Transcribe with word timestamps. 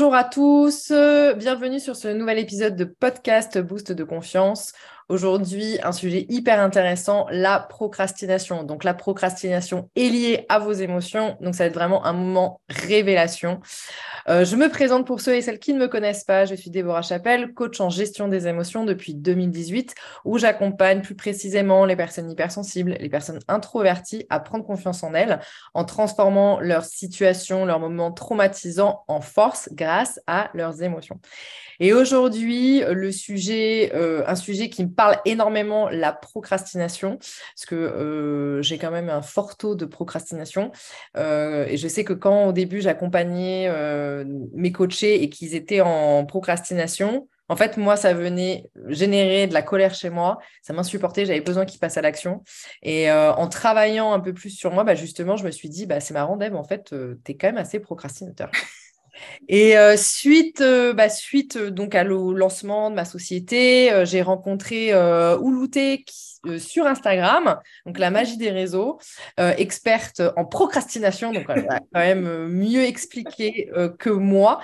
Bonjour 0.00 0.14
à 0.14 0.24
tous, 0.24 0.90
bienvenue 1.36 1.78
sur 1.78 1.94
ce 1.94 2.08
nouvel 2.08 2.38
épisode 2.38 2.74
de 2.74 2.84
podcast 2.84 3.58
Boost 3.58 3.92
de 3.92 4.02
confiance. 4.02 4.72
Aujourd'hui, 5.10 5.76
un 5.82 5.90
sujet 5.90 6.24
hyper 6.28 6.60
intéressant, 6.60 7.26
la 7.32 7.58
procrastination. 7.58 8.62
Donc 8.62 8.84
la 8.84 8.94
procrastination 8.94 9.90
est 9.96 10.08
liée 10.08 10.46
à 10.48 10.60
vos 10.60 10.70
émotions, 10.70 11.36
donc 11.40 11.56
ça 11.56 11.64
va 11.64 11.66
être 11.66 11.74
vraiment 11.74 12.06
un 12.06 12.12
moment 12.12 12.60
révélation. 12.68 13.60
Euh, 14.28 14.44
je 14.44 14.54
me 14.54 14.68
présente 14.68 15.08
pour 15.08 15.20
ceux 15.20 15.34
et 15.34 15.42
celles 15.42 15.58
qui 15.58 15.74
ne 15.74 15.80
me 15.80 15.88
connaissent 15.88 16.22
pas. 16.22 16.44
Je 16.44 16.54
suis 16.54 16.70
Déborah 16.70 17.02
Chapelle, 17.02 17.54
coach 17.54 17.80
en 17.80 17.90
gestion 17.90 18.28
des 18.28 18.46
émotions 18.46 18.84
depuis 18.84 19.14
2018, 19.14 19.96
où 20.24 20.38
j'accompagne 20.38 21.00
plus 21.00 21.16
précisément 21.16 21.86
les 21.86 21.96
personnes 21.96 22.30
hypersensibles, 22.30 22.96
les 23.00 23.08
personnes 23.08 23.40
introverties 23.48 24.26
à 24.30 24.38
prendre 24.38 24.64
confiance 24.64 25.02
en 25.02 25.12
elles, 25.14 25.40
en 25.74 25.84
transformant 25.84 26.60
leur 26.60 26.84
situation, 26.84 27.64
leurs 27.64 27.80
moments 27.80 28.12
traumatisants 28.12 29.02
en 29.08 29.20
force 29.20 29.70
grâce 29.72 30.20
à 30.28 30.50
leurs 30.54 30.84
émotions. 30.84 31.18
Et 31.82 31.94
aujourd'hui, 31.94 32.82
le 32.86 33.10
sujet, 33.10 33.90
euh, 33.94 34.22
un 34.26 34.36
sujet 34.36 34.68
qui 34.68 34.84
me 34.84 34.90
parle 35.02 35.16
énormément, 35.24 35.88
la 35.88 36.12
procrastination, 36.12 37.16
parce 37.18 37.66
que 37.66 37.74
euh, 37.74 38.62
j'ai 38.62 38.78
quand 38.78 38.90
même 38.90 39.08
un 39.08 39.22
fort 39.22 39.56
taux 39.56 39.74
de 39.74 39.86
procrastination. 39.86 40.72
et 41.16 41.76
je 41.76 41.88
sais 41.88 42.04
que 42.04 42.12
quand 42.12 42.46
au 42.46 42.52
début 42.52 42.80
j'accompagnais 42.80 43.72
mes 44.54 44.72
coachés 44.72 45.22
et 45.22 45.30
qu'ils 45.30 45.54
étaient 45.54 45.80
en 45.80 46.24
procrastination, 46.24 47.28
en 47.50 47.56
fait, 47.56 47.76
moi, 47.76 47.96
ça 47.96 48.14
venait 48.14 48.70
générer 48.86 49.48
de 49.48 49.54
la 49.54 49.62
colère 49.62 49.92
chez 49.92 50.08
moi. 50.08 50.38
Ça 50.62 50.72
m'insupportait. 50.72 51.26
J'avais 51.26 51.40
besoin 51.40 51.66
qu'ils 51.66 51.80
passent 51.80 51.96
à 51.96 52.00
l'action. 52.00 52.44
Et 52.80 53.10
euh, 53.10 53.32
en 53.32 53.48
travaillant 53.48 54.12
un 54.12 54.20
peu 54.20 54.32
plus 54.32 54.50
sur 54.50 54.70
moi, 54.70 54.84
bah, 54.84 54.94
justement, 54.94 55.36
je 55.36 55.44
me 55.44 55.50
suis 55.50 55.68
dit, 55.68 55.84
bah, 55.86 55.98
c'est 55.98 56.14
marrant, 56.14 56.36
Deb, 56.36 56.54
en 56.54 56.62
fait, 56.62 56.92
euh, 56.92 57.20
tu 57.24 57.32
es 57.32 57.36
quand 57.36 57.48
même 57.48 57.58
assez 57.58 57.80
procrastinateur. 57.80 58.52
Et 59.48 59.78
euh, 59.78 59.96
suite, 59.96 60.62
bah, 60.94 61.08
suite 61.08 61.58
donc 61.58 61.94
à 61.94 62.04
le 62.04 62.32
lancement 62.32 62.90
de 62.90 62.94
ma 62.94 63.04
société, 63.04 64.04
j'ai 64.04 64.22
rencontré 64.22 64.94
Oulouté 65.40 66.04
euh, 66.46 66.58
sur 66.58 66.86
Instagram, 66.86 67.60
donc 67.84 67.98
la 67.98 68.10
magie 68.10 68.38
des 68.38 68.50
réseaux, 68.50 68.98
euh, 69.38 69.52
experte 69.58 70.22
en 70.36 70.46
procrastination, 70.46 71.32
donc 71.32 71.44
elle 71.50 71.66
va 71.66 71.80
quand 71.92 72.00
même 72.00 72.26
euh, 72.26 72.48
mieux 72.48 72.82
expliquer 72.82 73.70
que 73.98 74.08
moi. 74.08 74.62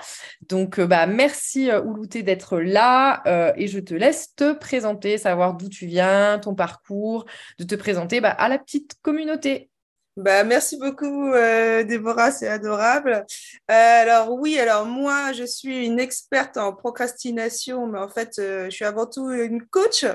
Donc 0.49 0.79
bah, 0.79 1.05
merci 1.05 1.69
Oulouté 1.71 2.23
d'être 2.23 2.59
là 2.59 3.53
et 3.55 3.67
je 3.67 3.79
te 3.79 3.93
laisse 3.93 4.33
te 4.35 4.53
présenter, 4.53 5.17
savoir 5.17 5.55
d'où 5.55 5.69
tu 5.69 5.85
viens, 5.85 6.39
ton 6.39 6.55
parcours, 6.55 7.25
de 7.59 7.63
te 7.63 7.75
présenter 7.75 8.21
bah, 8.21 8.31
à 8.31 8.49
la 8.49 8.57
petite 8.57 8.95
communauté. 9.01 9.69
Bah, 10.17 10.43
merci 10.43 10.77
beaucoup, 10.77 11.31
euh, 11.31 11.83
Déborah, 11.83 12.31
c'est 12.31 12.47
adorable. 12.47 13.23
Euh, 13.69 14.01
alors 14.01 14.31
oui, 14.31 14.57
alors 14.57 14.87
moi, 14.87 15.31
je 15.31 15.43
suis 15.43 15.85
une 15.85 15.99
experte 15.99 16.57
en 16.57 16.73
procrastination, 16.73 17.85
mais 17.85 17.99
en 17.99 18.09
fait, 18.09 18.39
euh, 18.39 18.65
je 18.65 18.71
suis 18.71 18.85
avant 18.85 19.05
tout 19.05 19.29
une 19.31 19.63
coach. 19.67 20.05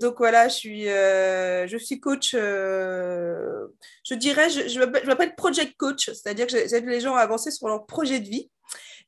donc 0.00 0.16
voilà, 0.18 0.48
je 0.48 0.54
suis, 0.54 0.84
je 0.86 1.76
suis 1.78 2.00
coach, 2.00 2.32
je 2.32 4.14
dirais, 4.14 4.50
je, 4.50 4.66
je 4.66 5.06
m'appelle 5.06 5.36
project 5.36 5.76
coach, 5.76 6.06
c'est-à-dire 6.06 6.48
que 6.48 6.52
j'aide 6.66 6.86
les 6.86 7.00
gens 7.00 7.14
à 7.14 7.20
avancer 7.20 7.52
sur 7.52 7.68
leur 7.68 7.86
projet 7.86 8.18
de 8.18 8.28
vie. 8.28 8.50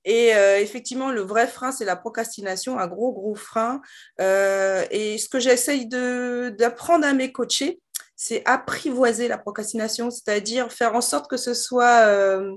Et 0.04 0.28
effectivement, 0.60 1.10
le 1.10 1.22
vrai 1.22 1.48
frein, 1.48 1.72
c'est 1.72 1.84
la 1.84 1.96
procrastination, 1.96 2.78
un 2.78 2.86
gros, 2.86 3.12
gros 3.12 3.34
frein. 3.34 3.82
et 4.20 5.18
ce 5.18 5.28
que 5.28 5.40
j'essaye 5.40 5.88
d'apprendre 5.88 7.04
à 7.06 7.12
mes 7.12 7.32
coachés, 7.32 7.80
c'est 8.24 8.42
apprivoiser 8.44 9.26
la 9.26 9.36
procrastination, 9.36 10.08
c'est-à-dire 10.12 10.72
faire 10.72 10.94
en 10.94 11.00
sorte 11.00 11.28
que 11.28 11.36
ce 11.36 11.54
soit 11.54 12.06
euh, 12.06 12.56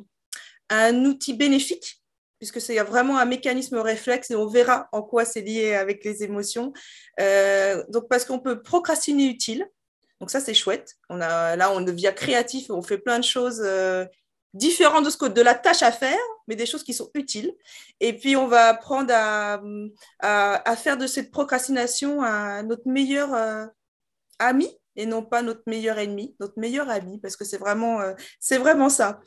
un 0.70 1.06
outil 1.06 1.34
bénéfique, 1.34 2.04
puisque 2.38 2.62
c'est 2.62 2.78
vraiment 2.84 3.18
un 3.18 3.26
mécanisme 3.26 3.78
réflexe 3.78 4.30
et 4.30 4.36
on 4.36 4.46
verra 4.46 4.88
en 4.92 5.02
quoi 5.02 5.26
c'est 5.26 5.42
lié 5.42 5.74
avec 5.74 6.06
les 6.06 6.24
émotions. 6.24 6.72
Euh, 7.20 7.84
donc, 7.90 8.08
parce 8.10 8.26
qu'on 8.26 8.38
peut 8.38 8.62
procrastiner 8.62 9.26
utile. 9.26 9.68
Donc, 10.22 10.30
ça, 10.30 10.40
c'est 10.40 10.54
chouette. 10.54 10.98
On 11.10 11.20
a, 11.20 11.56
là, 11.56 11.72
on 11.72 11.82
devient 11.82 12.14
créatif, 12.16 12.70
on 12.70 12.84
fait 12.84 13.00
plein 13.00 13.18
de 13.18 13.24
choses 13.24 13.64
euh, 13.66 14.06
différentes 14.54 15.06
de, 15.06 15.10
ce 15.10 15.26
de 15.26 15.42
la 15.42 15.56
tâche 15.56 15.82
à 15.82 15.92
faire, 15.92 16.20
mais 16.48 16.56
des 16.56 16.68
choses 16.68 16.84
qui 16.84 16.94
sont 16.94 17.10
utiles. 17.16 17.52
Et 18.02 18.14
puis, 18.16 18.36
on 18.36 18.46
va 18.46 18.68
apprendre 18.68 19.12
à, 19.12 19.60
à, 20.20 20.76
faire 20.76 20.98
de 20.98 21.08
cette 21.08 21.32
procrastination 21.32 22.22
un, 22.22 22.62
notre 22.62 22.88
meilleur 22.88 23.72
ami 24.38 24.70
et 24.96 25.06
non 25.06 25.24
pas 25.24 25.42
notre 25.42 25.62
meilleur 25.68 25.98
ennemi, 25.98 26.36
notre 26.40 26.60
meilleur 26.60 26.90
ami, 26.90 27.20
parce 27.20 27.36
que 27.36 27.44
c'est 27.44 27.58
vraiment, 27.58 28.02
euh, 28.02 28.14
vraiment 28.52 28.90
ça. 28.90 29.20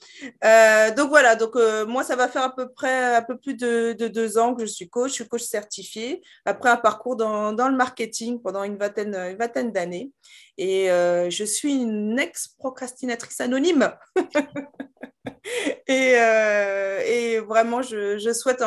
Euh, 0.45 0.91
donc 0.93 1.09
voilà, 1.11 1.37
donc 1.37 1.57
euh, 1.57 1.87
moi, 1.87 2.05
ça 2.05 2.17
va 2.17 2.29
faire 2.29 2.43
à 2.43 2.55
peu 2.55 2.69
près 2.73 3.17
un 3.17 3.23
peu 3.23 3.39
plus 3.39 3.55
de, 3.55 3.93
deux 3.93 4.39
ans 4.39 4.55
que 4.55 4.65
je 4.65 4.71
suis 4.73 4.89
coach, 4.89 5.11
je 5.11 5.15
suis 5.15 5.29
coach 5.29 5.43
certifié, 5.43 6.23
après 6.45 6.71
un 6.71 6.77
parcours 6.77 7.17
dans, 7.17 7.53
le 7.53 7.77
marketing 7.77 8.41
pendant 8.41 8.65
une 8.65 8.79
vingtaine, 8.79 9.73
d'années. 9.73 10.13
Et 10.57 10.87
je 10.89 11.45
suis 11.45 11.75
une 11.75 12.19
ex-procrastinatrice 12.19 13.41
anonyme. 13.41 13.93
et, 15.87 16.13
et, 16.13 17.39
vraiment, 17.41 17.83
je, 17.83 18.19
je 18.19 18.33
souhaite 18.33 18.63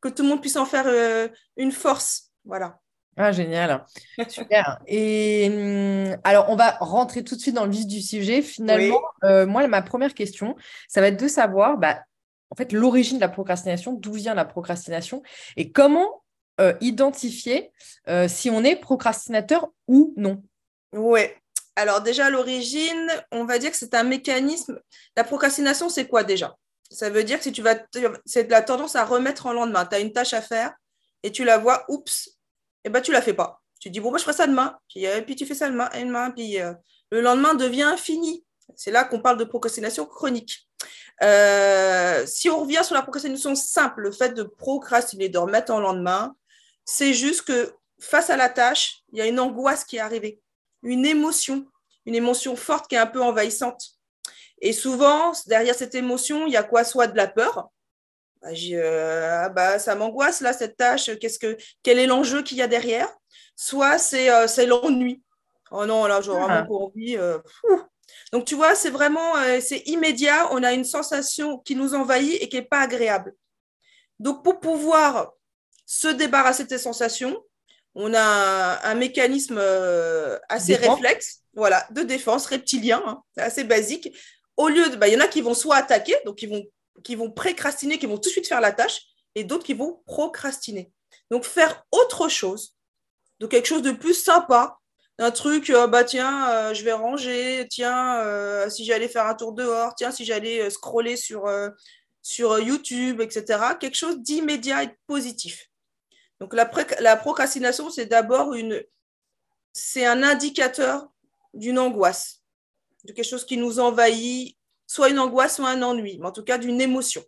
que 0.00 0.08
tout 0.08 0.22
le 0.22 0.28
monde 0.28 0.40
puisse 0.40 0.56
en 0.56 0.66
faire 0.66 0.86
une 1.56 1.72
force. 1.72 2.32
Voilà. 2.44 2.81
Ah, 3.16 3.32
génial. 3.32 3.84
Super. 4.28 4.80
Et 4.86 5.48
hum, 5.50 6.16
alors, 6.24 6.46
on 6.48 6.56
va 6.56 6.76
rentrer 6.80 7.22
tout 7.22 7.36
de 7.36 7.40
suite 7.40 7.54
dans 7.54 7.66
le 7.66 7.70
vif 7.70 7.86
du 7.86 8.00
sujet. 8.00 8.42
Finalement, 8.42 9.00
euh, 9.24 9.46
moi, 9.46 9.66
ma 9.68 9.82
première 9.82 10.14
question, 10.14 10.56
ça 10.88 11.00
va 11.00 11.08
être 11.08 11.20
de 11.20 11.28
savoir, 11.28 11.76
bah, 11.76 12.00
en 12.50 12.54
fait, 12.54 12.72
l'origine 12.72 13.18
de 13.18 13.20
la 13.20 13.28
procrastination, 13.28 13.92
d'où 13.92 14.12
vient 14.12 14.34
la 14.34 14.44
procrastination 14.44 15.22
et 15.56 15.72
comment 15.72 16.22
euh, 16.60 16.74
identifier 16.80 17.70
euh, 18.08 18.28
si 18.28 18.50
on 18.50 18.64
est 18.64 18.76
procrastinateur 18.76 19.68
ou 19.88 20.14
non? 20.16 20.42
Oui. 20.92 21.20
Alors, 21.76 22.02
déjà, 22.02 22.30
l'origine, 22.30 23.10
on 23.30 23.44
va 23.44 23.58
dire 23.58 23.70
que 23.70 23.76
c'est 23.76 23.94
un 23.94 24.04
mécanisme. 24.04 24.78
La 25.16 25.24
procrastination, 25.24 25.88
c'est 25.88 26.06
quoi 26.06 26.24
déjà? 26.24 26.54
Ça 26.90 27.08
veut 27.08 27.24
dire 27.24 27.38
que 27.38 27.44
si 27.44 27.52
tu 27.52 27.62
vas. 27.62 27.76
C'est 28.26 28.50
la 28.50 28.60
tendance 28.60 28.96
à 28.96 29.04
remettre 29.04 29.46
en 29.46 29.54
lendemain. 29.54 29.86
Tu 29.86 29.96
as 29.96 30.00
une 30.00 30.12
tâche 30.12 30.34
à 30.34 30.42
faire 30.42 30.74
et 31.22 31.32
tu 31.32 31.44
la 31.44 31.56
vois, 31.56 31.84
oups, 31.88 32.36
eh 32.84 32.90
ben, 32.90 33.00
tu 33.00 33.12
la 33.12 33.22
fais 33.22 33.34
pas. 33.34 33.60
Tu 33.80 33.90
dis, 33.90 34.00
bon, 34.00 34.10
moi, 34.10 34.18
je 34.18 34.24
ferai 34.24 34.36
ça 34.36 34.46
demain. 34.46 34.78
Puis, 34.88 35.06
euh, 35.06 35.22
puis 35.22 35.36
tu 35.36 35.46
fais 35.46 35.54
ça 35.54 35.68
demain, 35.68 35.88
et 35.90 36.04
demain. 36.04 36.30
Puis 36.30 36.60
euh, 36.60 36.72
le 37.10 37.20
lendemain 37.20 37.54
devient 37.54 37.82
infini. 37.82 38.44
C'est 38.76 38.90
là 38.90 39.04
qu'on 39.04 39.20
parle 39.20 39.38
de 39.38 39.44
procrastination 39.44 40.06
chronique. 40.06 40.68
Euh, 41.22 42.24
si 42.26 42.48
on 42.48 42.60
revient 42.60 42.82
sur 42.82 42.94
la 42.94 43.02
procrastination 43.02 43.54
simple, 43.54 44.02
le 44.02 44.12
fait 44.12 44.30
de 44.30 44.42
procrastiner, 44.42 45.28
de 45.28 45.38
remettre 45.38 45.72
en 45.72 45.80
lendemain, 45.80 46.34
c'est 46.84 47.12
juste 47.12 47.42
que 47.42 47.72
face 48.00 48.30
à 48.30 48.36
la 48.36 48.48
tâche, 48.48 49.02
il 49.12 49.18
y 49.18 49.22
a 49.22 49.26
une 49.26 49.38
angoisse 49.38 49.84
qui 49.84 49.96
est 49.96 50.00
arrivée, 50.00 50.40
une 50.82 51.06
émotion, 51.06 51.66
une 52.06 52.14
émotion 52.14 52.56
forte 52.56 52.88
qui 52.88 52.96
est 52.96 52.98
un 52.98 53.06
peu 53.06 53.22
envahissante. 53.22 53.92
Et 54.60 54.72
souvent, 54.72 55.32
derrière 55.46 55.74
cette 55.74 55.94
émotion, 55.94 56.46
il 56.46 56.52
y 56.52 56.56
a 56.56 56.62
quoi? 56.62 56.84
Soit 56.84 57.08
de 57.08 57.16
la 57.16 57.28
peur, 57.28 57.68
bah, 58.42 58.48
euh, 58.72 59.42
ah 59.44 59.48
bah, 59.48 59.78
ça 59.78 59.94
m'angoisse 59.94 60.40
là 60.40 60.52
cette 60.52 60.76
tâche. 60.76 61.16
Qu'est-ce 61.18 61.38
que 61.38 61.56
quel 61.82 61.98
est 61.98 62.06
l'enjeu 62.06 62.42
qu'il 62.42 62.58
y 62.58 62.62
a 62.62 62.66
derrière? 62.66 63.08
Soit 63.56 63.98
c'est 63.98 64.30
euh, 64.30 64.46
c'est 64.46 64.66
l'ennui. 64.66 65.22
Oh 65.70 65.86
non 65.86 66.04
là 66.06 66.20
vraiment 66.20 66.48
ah. 66.48 66.64
pas 66.64 66.74
envie. 66.74 67.16
Euh, 67.16 67.38
Donc 68.32 68.44
tu 68.44 68.54
vois 68.54 68.74
c'est 68.74 68.90
vraiment 68.90 69.34
c'est 69.60 69.82
immédiat. 69.86 70.48
On 70.52 70.62
a 70.62 70.72
une 70.72 70.84
sensation 70.84 71.58
qui 71.58 71.76
nous 71.76 71.94
envahit 71.94 72.42
et 72.42 72.48
qui 72.48 72.56
est 72.56 72.62
pas 72.62 72.80
agréable. 72.80 73.34
Donc 74.18 74.42
pour 74.42 74.60
pouvoir 74.60 75.32
se 75.86 76.08
débarrasser 76.08 76.64
de 76.64 76.68
ces 76.68 76.78
sensations, 76.78 77.36
on 77.94 78.14
a 78.14 78.80
un, 78.88 78.94
mécanisme 78.94 79.60
assez 80.48 80.76
réflexe, 80.76 81.42
voilà, 81.54 81.86
de 81.90 82.02
défense 82.02 82.46
reptilien, 82.46 83.02
hein, 83.04 83.22
assez 83.36 83.64
basique. 83.64 84.16
Au 84.56 84.68
lieu 84.68 84.88
de, 84.88 84.96
bah, 84.96 85.08
il 85.08 85.14
y 85.14 85.16
en 85.16 85.20
a 85.20 85.28
qui 85.28 85.42
vont 85.42 85.54
soit 85.54 85.76
attaquer, 85.76 86.14
donc 86.24 86.40
ils 86.42 86.48
vont 86.48 86.64
qui 87.04 87.14
vont 87.14 87.30
précrastiner, 87.30 87.98
qui 87.98 88.06
vont 88.06 88.16
tout 88.16 88.28
de 88.28 88.32
suite 88.32 88.48
faire 88.48 88.60
la 88.60 88.72
tâche, 88.72 89.02
et 89.34 89.44
d'autres 89.44 89.64
qui 89.64 89.74
vont 89.74 90.02
procrastiner. 90.06 90.92
Donc 91.30 91.44
faire 91.44 91.84
autre 91.90 92.28
chose, 92.28 92.76
de 93.40 93.46
quelque 93.46 93.66
chose 93.66 93.82
de 93.82 93.92
plus 93.92 94.14
sympa, 94.14 94.78
un 95.18 95.30
truc, 95.30 95.70
euh, 95.70 95.86
bah 95.86 96.04
tiens, 96.04 96.50
euh, 96.50 96.74
je 96.74 96.84
vais 96.84 96.92
ranger, 96.92 97.66
tiens, 97.70 98.20
euh, 98.20 98.68
si 98.70 98.84
j'allais 98.84 99.08
faire 99.08 99.26
un 99.26 99.34
tour 99.34 99.52
dehors, 99.52 99.94
tiens, 99.94 100.10
si 100.10 100.24
j'allais 100.24 100.68
scroller 100.70 101.16
sur, 101.16 101.50
sur 102.22 102.58
YouTube, 102.58 103.20
etc. 103.20 103.60
Quelque 103.78 103.96
chose 103.96 104.18
d'immédiat 104.20 104.84
et 104.84 104.86
de 104.88 104.96
positif. 105.06 105.68
Donc 106.40 106.54
la, 106.54 106.68
la 107.00 107.16
procrastination, 107.16 107.90
c'est 107.90 108.06
d'abord 108.06 108.54
une, 108.54 108.82
c'est 109.72 110.06
un 110.06 110.22
indicateur 110.22 111.08
d'une 111.54 111.78
angoisse, 111.78 112.42
de 113.04 113.12
quelque 113.12 113.28
chose 113.28 113.44
qui 113.44 113.56
nous 113.56 113.78
envahit 113.78 114.56
soit 114.92 115.08
une 115.08 115.18
angoisse, 115.18 115.56
soit 115.56 115.70
un 115.70 115.80
ennui, 115.80 116.18
mais 116.20 116.26
en 116.26 116.32
tout 116.32 116.44
cas 116.44 116.58
d'une 116.58 116.80
émotion. 116.80 117.22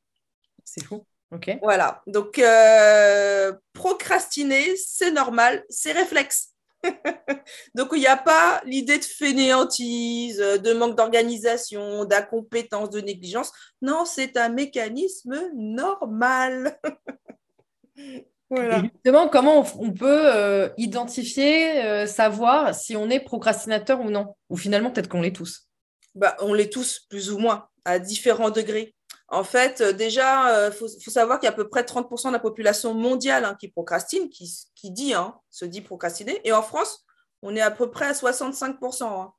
C'est 0.64 0.84
fou. 0.84 1.06
Ok. 1.32 1.58
Voilà. 1.62 2.02
Donc, 2.06 2.38
euh, 2.38 3.54
procrastiner, 3.72 4.76
c'est 4.76 5.10
normal, 5.10 5.64
c'est 5.70 5.92
réflexe. 5.92 6.50
Donc, 7.74 7.88
il 7.92 8.00
n'y 8.00 8.06
a 8.06 8.18
pas 8.18 8.60
l'idée 8.66 8.98
de 8.98 9.04
fainéantise, 9.04 10.36
de 10.36 10.72
manque 10.74 10.94
d'organisation, 10.94 12.04
d'incompétence, 12.04 12.90
de 12.90 13.00
négligence. 13.00 13.50
Non, 13.80 14.04
c'est 14.04 14.36
un 14.36 14.50
mécanisme 14.50 15.50
normal. 15.54 16.78
voilà. 18.50 18.82
justement, 18.82 19.28
comment 19.28 19.64
on 19.78 19.90
peut 19.90 20.34
euh, 20.34 20.68
identifier, 20.76 21.82
euh, 21.82 22.06
savoir 22.06 22.74
si 22.74 22.94
on 22.94 23.08
est 23.08 23.20
procrastinateur 23.20 24.02
ou 24.02 24.10
non? 24.10 24.36
Ou 24.50 24.58
finalement, 24.58 24.90
peut-être 24.90 25.08
qu'on 25.08 25.22
l'est 25.22 25.34
tous? 25.34 25.66
Bah, 26.14 26.36
On 26.40 26.54
l'est 26.54 26.72
tous, 26.72 27.00
plus 27.08 27.30
ou 27.30 27.38
moins, 27.38 27.68
à 27.84 27.98
différents 27.98 28.50
degrés. 28.50 28.94
En 29.28 29.44
fait, 29.44 29.80
euh, 29.80 29.92
déjà, 29.92 30.68
il 30.68 30.72
faut, 30.72 30.88
savoir 30.88 31.38
qu'il 31.38 31.46
y 31.46 31.50
a 31.50 31.52
à 31.52 31.56
peu 31.56 31.68
près 31.68 31.82
30% 31.82 32.28
de 32.28 32.32
la 32.32 32.38
population 32.38 32.94
mondiale 32.94 33.44
hein, 33.44 33.56
qui 33.58 33.68
procrastine, 33.68 34.28
qui, 34.28 34.90
dit, 34.90 35.14
hein, 35.14 35.34
se 35.50 35.64
dit 35.64 35.80
procrastiner. 35.80 36.40
Et 36.44 36.52
en 36.52 36.62
France, 36.62 37.04
on 37.42 37.54
est 37.56 37.60
à 37.60 37.70
peu 37.70 37.90
près 37.90 38.06
à 38.06 38.12
65%. 38.12 39.04
Hein. 39.04 39.32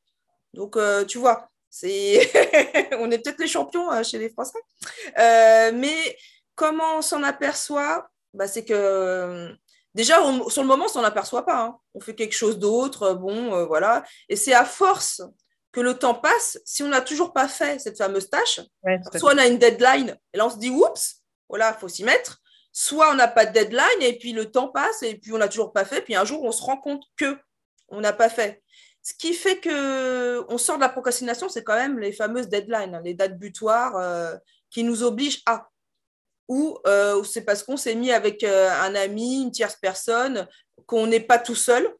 Donc, 0.54 0.77
euh, 0.77 1.06
tu 1.06 1.18
vois, 1.18 1.50
c'est 1.69 2.31
on 3.00 3.12
est 3.12 3.19
peut-être 3.19 3.39
les 3.39 3.48
champions 3.48 4.01
chez 4.04 4.18
les 4.18 4.30
Français. 4.30 4.60
Euh, 5.19 5.72
mais 5.74 6.18
comment 6.56 6.98
on 6.98 7.01
s'en 7.01 7.22
aperçoit? 7.24 8.10
Bah, 8.33 8.48
C'est 8.48 8.63
que 8.63 9.54
déjà, 9.94 10.18
sur 10.48 10.62
le 10.62 10.68
moment, 10.68 10.86
on 10.86 10.89
s'en 10.89 11.04
aperçoit 11.04 11.45
pas. 11.45 11.77
On 11.94 12.00
fait 12.00 12.16
quelque 12.16 12.36
chose 12.36 12.57
d'autre, 12.57 13.13
bon, 13.13 13.54
euh, 13.54 13.66
voilà. 13.66 14.06
Et 14.30 14.38
c'est 14.38 14.54
à 14.54 14.63
force 14.63 15.22
que 15.75 15.81
le 15.81 16.00
temps 16.00 16.16
passe, 16.16 16.57
si 16.63 16.83
on 16.83 16.88
n'a 16.88 17.01
toujours 17.01 17.33
pas 17.33 17.50
fait 17.50 17.80
cette 17.80 17.98
fameuse 17.98 18.30
tâche, 18.30 18.62
soit 19.13 19.33
on 19.33 19.38
a 19.38 19.45
une 19.45 19.57
deadline, 19.57 20.18
et 20.33 20.38
là 20.38 20.45
on 20.45 20.50
se 20.50 20.57
dit, 20.57 20.69
oups, 20.69 21.18
voilà, 21.50 21.75
il 21.75 21.80
faut 21.81 21.89
s'y 21.89 22.06
mettre. 22.06 22.42
Soit 22.72 23.12
on 23.12 23.16
n'a 23.16 23.27
pas 23.27 23.45
de 23.45 23.51
deadline, 23.51 24.01
et 24.01 24.18
puis 24.18 24.31
le 24.31 24.50
temps 24.50 24.69
passe, 24.69 25.04
et 25.04 25.16
puis 25.16 25.33
on 25.33 25.38
n'a 25.38 25.50
toujours 25.50 25.74
pas 25.74 25.83
fait, 25.83 26.00
puis 26.00 26.16
un 26.16 26.24
jour 26.24 26.42
on 26.45 26.54
se 26.54 26.63
rend 26.63 26.77
compte 26.77 27.04
que 27.18 27.38
on 27.89 28.00
n'a 28.00 28.13
pas 28.13 28.30
fait. 28.30 28.63
Ce 29.04 29.13
qui 29.19 29.33
fait 29.33 29.60
que 29.60 30.45
on 30.48 30.57
sort 30.57 30.77
de 30.77 30.81
la 30.81 30.88
procrastination, 30.88 31.50
c'est 31.50 31.66
quand 31.66 31.75
même 31.75 32.00
les 32.00 32.13
fameuses 32.13 32.48
deadlines, 32.48 32.95
hein, 32.95 33.01
les 33.04 33.13
dates 33.13 33.38
butoirs 33.38 33.98
euh, 33.98 34.33
qui 34.69 34.86
nous 34.86 35.04
obligent 35.04 35.44
à. 35.45 35.69
Ou 36.48 36.77
euh, 36.88 37.22
c'est 37.25 37.44
parce 37.44 37.63
qu'on 37.63 37.75
s'est 37.75 37.95
mis 37.95 38.13
avec 38.13 38.45
euh, 38.45 38.72
un 38.72 38.95
ami, 38.95 39.42
une 39.42 39.51
tierce 39.51 39.75
personne, 39.75 40.48
qu'on 40.86 41.06
n'est 41.06 41.19
pas 41.19 41.38
tout 41.38 41.54
seul. 41.54 41.94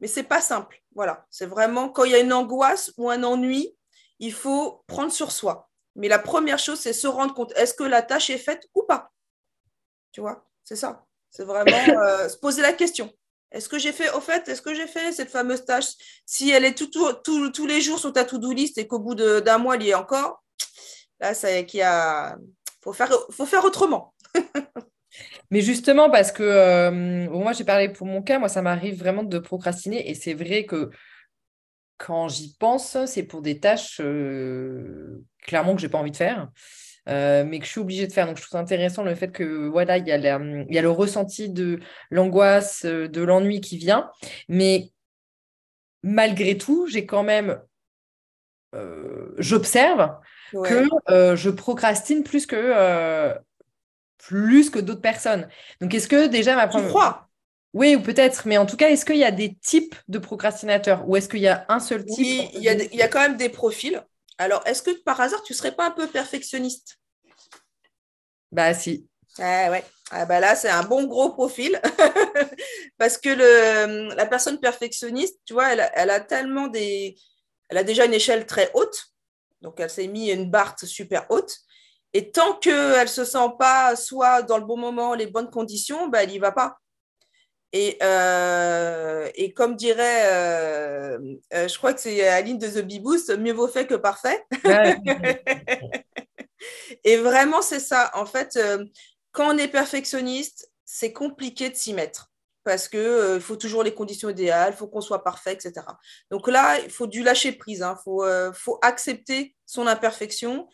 Mais 0.00 0.06
c'est 0.06 0.22
pas 0.22 0.40
simple. 0.40 0.82
Voilà, 0.94 1.26
c'est 1.30 1.46
vraiment 1.46 1.88
quand 1.88 2.04
il 2.04 2.12
y 2.12 2.14
a 2.14 2.20
une 2.20 2.32
angoisse 2.32 2.92
ou 2.96 3.10
un 3.10 3.22
ennui, 3.22 3.76
il 4.18 4.32
faut 4.32 4.82
prendre 4.86 5.12
sur 5.12 5.32
soi. 5.32 5.68
Mais 5.96 6.08
la 6.08 6.18
première 6.18 6.58
chose, 6.58 6.80
c'est 6.80 6.92
se 6.92 7.06
rendre 7.06 7.34
compte 7.34 7.52
est-ce 7.56 7.74
que 7.74 7.84
la 7.84 8.02
tâche 8.02 8.30
est 8.30 8.38
faite 8.38 8.68
ou 8.74 8.82
pas? 8.82 9.10
Tu 10.12 10.20
vois, 10.20 10.46
c'est 10.64 10.76
ça. 10.76 11.06
C'est 11.30 11.44
vraiment 11.44 11.70
se 12.28 12.36
poser 12.36 12.62
la 12.62 12.72
question. 12.72 13.12
Est-ce 13.52 13.68
que 13.68 13.78
j'ai 13.78 13.92
fait, 13.92 14.10
au 14.12 14.20
fait, 14.20 14.48
est-ce 14.48 14.62
que 14.62 14.74
j'ai 14.74 14.86
fait 14.86 15.12
cette 15.12 15.30
fameuse 15.30 15.64
tâche? 15.64 15.86
Si 16.24 16.50
elle 16.50 16.64
est 16.64 16.74
tout, 16.74 16.90
tous 17.24 17.66
les 17.66 17.80
jours 17.80 17.98
sur 17.98 18.12
ta 18.12 18.24
to-do 18.24 18.52
list 18.52 18.78
et 18.78 18.86
qu'au 18.86 19.00
bout 19.00 19.14
d'un 19.16 19.58
mois, 19.58 19.76
il 19.76 19.82
y 19.82 19.90
est 19.90 19.94
encore, 19.94 20.42
là, 21.18 21.34
c'est 21.34 21.66
qu'il 21.66 21.82
a. 21.82 22.36
Faut 22.82 22.92
faire, 22.92 23.12
faut 23.30 23.46
faire 23.46 23.64
autrement. 23.64 24.14
Mais 25.50 25.60
justement, 25.60 26.10
parce 26.10 26.32
que 26.32 26.42
euh, 26.42 26.90
moi, 27.30 27.52
j'ai 27.52 27.64
parlé 27.64 27.88
pour 27.88 28.06
mon 28.06 28.22
cas, 28.22 28.38
moi, 28.38 28.48
ça 28.48 28.62
m'arrive 28.62 28.98
vraiment 28.98 29.22
de 29.22 29.38
procrastiner. 29.38 30.08
Et 30.08 30.14
c'est 30.14 30.34
vrai 30.34 30.64
que 30.64 30.90
quand 31.98 32.28
j'y 32.28 32.56
pense, 32.58 32.96
c'est 33.06 33.24
pour 33.24 33.42
des 33.42 33.60
tâches 33.60 34.00
euh, 34.00 35.22
clairement 35.42 35.74
que 35.74 35.80
je 35.80 35.86
n'ai 35.86 35.90
pas 35.90 35.98
envie 35.98 36.12
de 36.12 36.16
faire. 36.16 36.48
Euh, 37.08 37.44
mais 37.44 37.58
que 37.58 37.64
je 37.64 37.70
suis 37.70 37.80
obligée 37.80 38.06
de 38.06 38.12
faire. 38.12 38.26
Donc, 38.26 38.36
je 38.36 38.42
trouve 38.42 38.60
intéressant 38.60 39.02
le 39.02 39.14
fait 39.14 39.32
que 39.32 39.68
voilà, 39.68 39.98
il 39.98 40.06
y, 40.06 40.12
a 40.12 40.16
il 40.16 40.74
y 40.74 40.78
a 40.78 40.82
le 40.82 40.90
ressenti 40.90 41.48
de 41.48 41.80
l'angoisse, 42.10 42.84
de 42.84 43.22
l'ennui 43.22 43.60
qui 43.60 43.78
vient. 43.78 44.10
Mais 44.48 44.90
malgré 46.02 46.56
tout, 46.56 46.86
j'ai 46.86 47.06
quand 47.06 47.22
même, 47.22 47.60
euh, 48.74 49.32
j'observe 49.38 50.10
que 50.52 50.86
je 51.36 51.50
procrastine 51.50 52.22
plus 52.22 52.46
que, 52.46 53.34
plus 54.22 54.70
que 54.70 54.78
d'autres 54.78 55.00
personnes. 55.00 55.48
Donc, 55.80 55.94
est-ce 55.94 56.08
que 56.08 56.26
déjà 56.26 56.54
ma 56.54 56.68
première. 56.68 56.86
Tu 56.86 56.92
crois? 56.92 57.26
Oui, 57.72 57.94
ou 57.94 58.02
peut-être, 58.02 58.46
mais 58.46 58.58
en 58.58 58.66
tout 58.66 58.76
cas, 58.76 58.90
est-ce 58.90 59.04
qu'il 59.04 59.16
y 59.16 59.24
a 59.24 59.30
des 59.30 59.54
types 59.54 59.94
de 60.08 60.18
procrastinateurs 60.18 61.08
ou 61.08 61.16
est-ce 61.16 61.28
qu'il 61.28 61.40
y 61.40 61.48
a 61.48 61.64
un 61.68 61.78
seul 61.78 62.04
type 62.04 62.18
Oui, 62.18 62.50
il 62.54 62.62
y, 62.62 62.68
a, 62.68 62.72
il 62.72 62.94
y 62.94 63.02
a 63.02 63.08
quand 63.08 63.20
même 63.20 63.36
des 63.36 63.48
profils. 63.48 64.02
Alors, 64.38 64.62
est-ce 64.66 64.82
que 64.82 64.90
par 65.02 65.20
hasard, 65.20 65.42
tu 65.42 65.52
ne 65.52 65.56
serais 65.56 65.72
pas 65.72 65.86
un 65.86 65.90
peu 65.92 66.08
perfectionniste? 66.08 66.96
Bah, 68.50 68.74
si. 68.74 69.06
Ah, 69.38 69.70
ouais. 69.70 69.84
Ah, 70.10 70.26
bah 70.26 70.40
là, 70.40 70.56
c'est 70.56 70.68
un 70.68 70.82
bon 70.82 71.04
gros 71.04 71.30
profil. 71.30 71.80
Parce 72.98 73.16
que 73.16 73.28
le, 73.28 74.14
la 74.16 74.26
personne 74.26 74.58
perfectionniste, 74.58 75.38
tu 75.44 75.52
vois, 75.52 75.72
elle, 75.72 75.88
elle, 75.94 76.10
a 76.10 76.18
tellement 76.18 76.66
des. 76.66 77.16
Elle 77.68 77.78
a 77.78 77.84
déjà 77.84 78.06
une 78.06 78.14
échelle 78.14 78.46
très 78.46 78.70
haute. 78.74 79.12
Donc, 79.60 79.78
elle 79.78 79.90
s'est 79.90 80.08
mis 80.08 80.30
une 80.30 80.50
barre 80.50 80.74
super 80.82 81.26
haute. 81.30 81.54
Et 82.12 82.30
tant 82.30 82.54
qu'elle 82.54 83.02
ne 83.02 83.06
se 83.06 83.24
sent 83.24 83.38
pas 83.58 83.94
soit 83.94 84.42
dans 84.42 84.58
le 84.58 84.64
bon 84.64 84.76
moment, 84.76 85.14
les 85.14 85.26
bonnes 85.26 85.50
conditions, 85.50 86.08
bah, 86.08 86.24
elle 86.24 86.30
n'y 86.30 86.38
va 86.38 86.52
pas. 86.52 86.78
Et, 87.72 87.98
euh, 88.02 89.28
et, 89.36 89.52
comme 89.52 89.76
dirait, 89.76 90.26
euh, 90.26 91.18
euh, 91.54 91.68
je 91.68 91.78
crois 91.78 91.94
que 91.94 92.00
c'est 92.00 92.26
Aline 92.26 92.58
de 92.58 92.66
The 92.66 92.84
Bee 92.84 92.98
Boost, 92.98 93.30
mieux 93.38 93.52
vaut 93.52 93.68
fait 93.68 93.86
que 93.86 93.94
parfait. 93.94 94.44
et 97.04 97.16
vraiment, 97.16 97.62
c'est 97.62 97.78
ça. 97.78 98.10
En 98.14 98.26
fait, 98.26 98.58
quand 99.30 99.54
on 99.54 99.58
est 99.58 99.68
perfectionniste, 99.68 100.72
c'est 100.84 101.12
compliqué 101.12 101.70
de 101.70 101.76
s'y 101.76 101.94
mettre 101.94 102.32
parce 102.64 102.88
qu'il 102.88 103.38
faut 103.40 103.56
toujours 103.56 103.82
les 103.82 103.94
conditions 103.94 104.28
idéales, 104.28 104.74
il 104.74 104.76
faut 104.76 104.86
qu'on 104.86 105.00
soit 105.00 105.24
parfait, 105.24 105.54
etc. 105.54 105.72
Donc 106.30 106.46
là, 106.46 106.78
il 106.80 106.90
faut 106.90 107.06
du 107.06 107.22
lâcher 107.22 107.52
prise, 107.52 107.78
il 107.78 107.84
hein. 107.84 107.96
faut, 108.04 108.22
faut 108.52 108.78
accepter 108.82 109.56
son 109.64 109.86
imperfection 109.86 110.68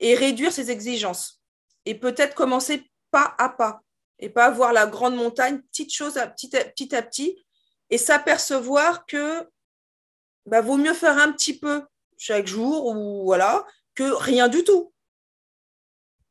et 0.00 0.14
réduire 0.14 0.52
ses 0.52 0.70
exigences. 0.70 1.40
Et 1.86 1.94
peut-être 1.94 2.34
commencer 2.34 2.90
pas 3.10 3.34
à 3.38 3.48
pas 3.48 3.82
et 4.18 4.28
pas 4.28 4.50
voir 4.50 4.72
la 4.72 4.86
grande 4.86 5.16
montagne, 5.16 5.60
petite 5.70 5.92
chose 5.92 6.18
à 6.18 6.26
petit 6.26 6.54
à 6.56 6.64
petit, 6.64 6.94
à 6.94 7.02
petit 7.02 7.42
et 7.88 7.98
s'apercevoir 7.98 9.06
que 9.06 9.48
bah, 10.46 10.60
vaut 10.60 10.76
mieux 10.76 10.94
faire 10.94 11.18
un 11.18 11.32
petit 11.32 11.58
peu 11.58 11.82
chaque 12.18 12.46
jour 12.46 12.86
ou 12.86 13.24
voilà 13.24 13.66
que 13.94 14.04
rien 14.04 14.48
du 14.48 14.62
tout. 14.62 14.92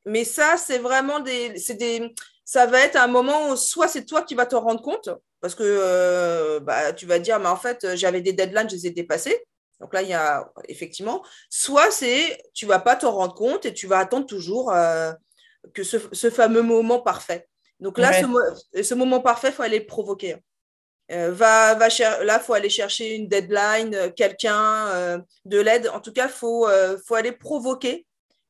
Mais 0.06 0.24
ça, 0.24 0.57
c'est 0.57 0.77
vraiment 0.77 1.19
des, 1.19 1.50
des, 1.50 2.16
ça 2.45 2.66
va 2.66 2.80
être 2.80 2.95
un 2.95 3.07
moment 3.07 3.50
où 3.50 3.56
soit 3.56 3.88
c'est 3.88 4.06
toi 4.06 4.21
qui 4.21 4.36
vas 4.36 4.45
te 4.45 4.56
rendre 4.56 4.81
compte 4.81 5.10
parce 5.42 5.56
que 5.56 5.63
euh, 5.63 6.60
bah, 6.60 6.94
tu 6.94 7.06
vas 7.06 7.19
dire, 7.19 7.39
mais 7.39 7.48
en 7.48 7.57
fait, 7.57 7.95
j'avais 7.95 8.21
des 8.21 8.33
deadlines, 8.33 8.69
je 8.69 8.75
les 8.75 8.88
ai 8.88 8.92
dépassés. 8.92 9.45
Donc 9.80 9.94
là, 9.94 10.02
il 10.02 10.09
y 10.09 10.14
a 10.14 10.52
effectivement, 10.68 11.24
soit 11.50 11.92
c'est 11.92 12.42
tu 12.54 12.66
vas 12.66 12.80
pas 12.80 12.95
te 12.95 13.06
rendre 13.06 13.33
compte 13.33 13.66
et 13.66 13.74
tu 13.74 13.88
vas 13.88 14.00
attendre 14.00 14.26
toujours 14.26 14.74
euh, 14.74 15.14
que 15.74 15.83
ce, 15.83 15.98
ce, 16.12 16.30
fameux 16.30 16.62
moment 16.62 17.00
parfait. 17.00 17.48
Donc 17.80 17.98
là, 17.98 18.12
ce, 18.14 18.94
moment 18.94 19.21
parfait, 19.21 19.50
il 19.50 19.54
faut 19.54 19.64
aller 19.64 19.80
provoquer. 19.80 20.36
Euh, 21.12 21.31
va, 21.31 21.74
va 21.74 21.88
là, 22.24 22.40
il 22.40 22.44
faut 22.44 22.54
aller 22.54 22.69
chercher 22.69 23.16
une 23.16 23.28
deadline, 23.28 23.95
euh, 23.95 24.09
quelqu'un, 24.09 24.88
euh, 24.90 25.18
de 25.45 25.59
l'aide. 25.59 25.90
En 25.90 26.02
tout 26.02 26.14
cas, 26.14 26.28
il 26.28 26.31
faut, 26.31 26.68
faut 27.06 27.16
aller 27.16 27.31
provoquer 27.31 28.06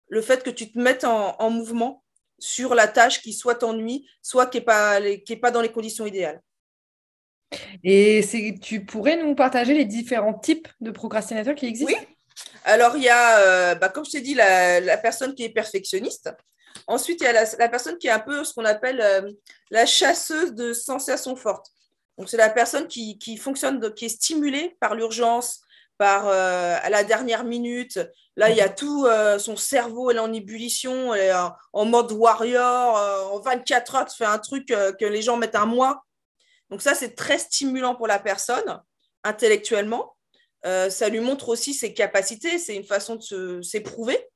le 0.10 0.22
fait 0.22 0.44
que 0.44 0.50
tu 0.50 0.72
te 0.72 0.80
mettes 0.80 1.04
en, 1.04 1.50
mouvement 1.50 2.04
sur 2.40 2.74
la 2.74 2.88
tâche 2.88 3.22
qui 3.22 3.34
soit 3.34 3.56
t'ennuie, 3.56 4.08
soit 4.22 4.48
qui 4.48 4.58
n'est 4.58 4.64
pas, 4.64 5.00
pas 5.42 5.52
dans 5.52 5.62
les 5.62 5.72
conditions 5.72 6.06
idéales. 6.06 6.42
Et 7.84 8.24
tu 8.62 8.86
pourrais 8.86 9.18
nous 9.18 9.36
partager 9.36 9.74
les 9.74 9.86
différents 9.86 10.34
types 10.34 10.68
de 10.82 10.92
procrastinateurs 10.92 11.56
qui 11.56 11.66
existent? 11.66 11.94
Oui. 12.00 12.16
Alors, 12.64 12.96
il 12.96 13.04
y 13.04 13.10
a, 13.10 13.76
bah, 13.76 13.90
comme 13.90 14.06
je 14.06 14.12
t'ai 14.12 14.22
dit, 14.22 14.36
la, 14.36 14.80
la, 14.80 14.98
personne 14.98 15.34
qui 15.34 15.44
est 15.44 15.50
perfectionniste. 15.50 16.30
Ensuite, 16.88 17.22
il 17.22 17.26
y 17.26 17.28
a 17.28 17.34
la, 17.34 17.70
personne 17.70 17.98
qui 17.98 18.08
est 18.08 18.12
un 18.12 18.20
peu 18.20 18.44
ce 18.44 18.54
qu'on 18.54 18.66
appelle 18.66 19.00
euh, 19.02 19.32
la 19.70 19.86
chasseuse 19.86 20.54
de 20.54 20.74
sensations 20.74 21.36
fortes. 21.36 21.68
Donc, 22.18 22.30
c'est 22.30 22.38
la 22.38 22.50
personne 22.50 22.88
qui, 22.88 23.38
fonctionne, 23.38 23.94
qui 23.94 24.06
est 24.06 24.10
stimulée 24.10 24.76
par 24.80 24.96
l'urgence, 24.96 25.62
par 25.98 26.28
euh, 26.28 26.78
à 26.82 26.90
la 26.90 27.04
dernière 27.04 27.44
minute. 27.44 28.00
Là, 28.36 28.50
il 28.50 28.58
y 28.58 28.62
a 28.62 28.70
tout, 28.70 29.06
euh, 29.06 29.38
son 29.40 29.56
cerveau, 29.56 30.10
elle 30.10 30.18
est 30.18 30.22
en 30.22 30.34
ébullition, 30.34 31.14
elle 31.14 31.30
est 31.30 31.34
en, 31.74 31.86
mode 31.86 32.12
warrior. 32.12 32.96
en 33.34 33.40
24 33.40 33.96
heures, 33.96 34.06
tu 34.06 34.18
fais 34.18 34.26
un 34.26 34.40
truc 34.40 34.68
que 34.68 35.06
les 35.06 35.22
gens 35.22 35.38
mettent 35.38 35.56
un 35.56 35.66
mois. 35.66 36.04
Donc, 36.70 36.82
ça, 36.82 36.96
c'est 36.96 37.16
très 37.16 37.40
stimulant 37.40 37.96
pour 37.96 38.08
la 38.08 38.20
personne, 38.20 38.82
intellectuellement. 39.24 40.16
ça 40.64 41.10
lui 41.10 41.20
montre 41.20 41.50
aussi 41.50 41.74
ses 41.74 41.94
capacités, 41.94 42.60
c'est 42.60 42.76
une 42.76 42.84
façon 42.84 43.16
de 43.16 43.62
s'éprouver. 43.62 44.30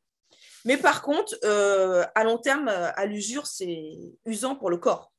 Mais 0.66 0.78
par 0.78 1.02
contre, 1.02 1.36
euh, 1.44 2.06
à 2.16 2.24
long 2.24 2.38
terme, 2.38 2.68
euh, 2.68 2.92
à 2.96 3.06
l'usure, 3.06 3.48
c'est 3.48 3.94
usant 4.26 4.56
pour 4.56 4.70
le 4.70 4.78
corps. 4.78 5.12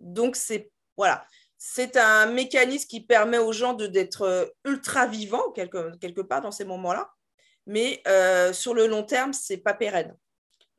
Donc, 0.00 0.36
c'est 0.36 0.70
voilà, 0.96 1.24
c'est 1.56 1.96
un 1.96 2.26
mécanisme 2.26 2.86
qui 2.88 3.00
permet 3.00 3.38
aux 3.38 3.52
gens 3.52 3.74
d'être 3.74 4.22
euh, 4.22 4.46
ultra 4.64 5.06
vivants 5.06 5.50
quelque, 5.52 5.96
quelque 5.98 6.20
part 6.20 6.42
dans 6.42 6.50
ces 6.50 6.64
moments-là. 6.64 7.10
Mais 7.66 8.02
sur 8.52 8.74
le 8.74 8.86
long 8.88 9.04
terme, 9.04 9.32
c'est 9.32 9.58
pas 9.58 9.74
pérenne. 9.74 10.16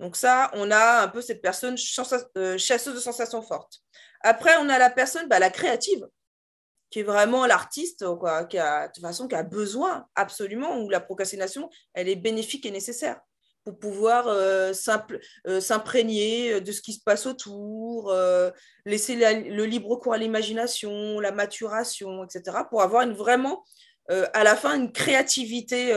Donc 0.02 0.16
ça, 0.16 0.50
on 0.56 0.72
a 0.72 1.04
un 1.04 1.08
peu 1.08 1.22
cette 1.22 1.42
personne 1.42 1.78
chasseuse 1.78 2.26
de 2.34 3.00
sensations 3.00 3.44
fortes. 3.44 3.78
Après, 4.22 4.58
on 4.60 4.68
a 4.68 4.80
la 4.80 4.90
personne, 4.90 5.28
bah, 5.28 5.40
la 5.40 5.50
créative. 5.50 6.06
qui 6.90 7.00
est 7.00 7.04
vraiment 7.04 7.46
l'artiste, 7.46 8.06
quoi, 8.20 8.44
qui 8.44 8.58
a, 8.58 8.88
de 8.88 8.92
toute 8.92 9.02
façon, 9.02 9.28
qui 9.28 9.36
a 9.36 9.44
besoin 9.44 10.08
absolument, 10.16 10.80
où 10.80 10.90
la 10.90 11.00
procrastination, 11.00 11.70
elle 11.94 12.10
est 12.10 12.18
bénéfique 12.18 12.66
et 12.66 12.72
nécessaire 12.72 13.22
pour 13.64 13.78
pouvoir 13.78 14.28
euh, 14.28 14.74
euh, 15.48 15.62
s'imprégner 15.62 16.62
de 16.62 16.72
ce 16.72 16.82
qui 16.82 16.94
se 16.94 17.04
passe 17.04 17.26
autour, 17.28 18.12
euh, 18.12 18.50
laisser 18.86 19.16
le 19.16 19.66
libre 19.66 19.96
cours 19.98 20.14
à 20.14 20.18
l'imagination, 20.18 21.20
la 21.20 21.32
maturation, 21.32 22.24
etc., 22.24 22.58
pour 22.70 22.82
avoir 22.82 23.04
une, 23.04 23.14
vraiment, 23.14 23.64
à 24.34 24.44
la 24.44 24.56
fin, 24.56 24.76
une 24.76 24.92
créativité 24.92 25.94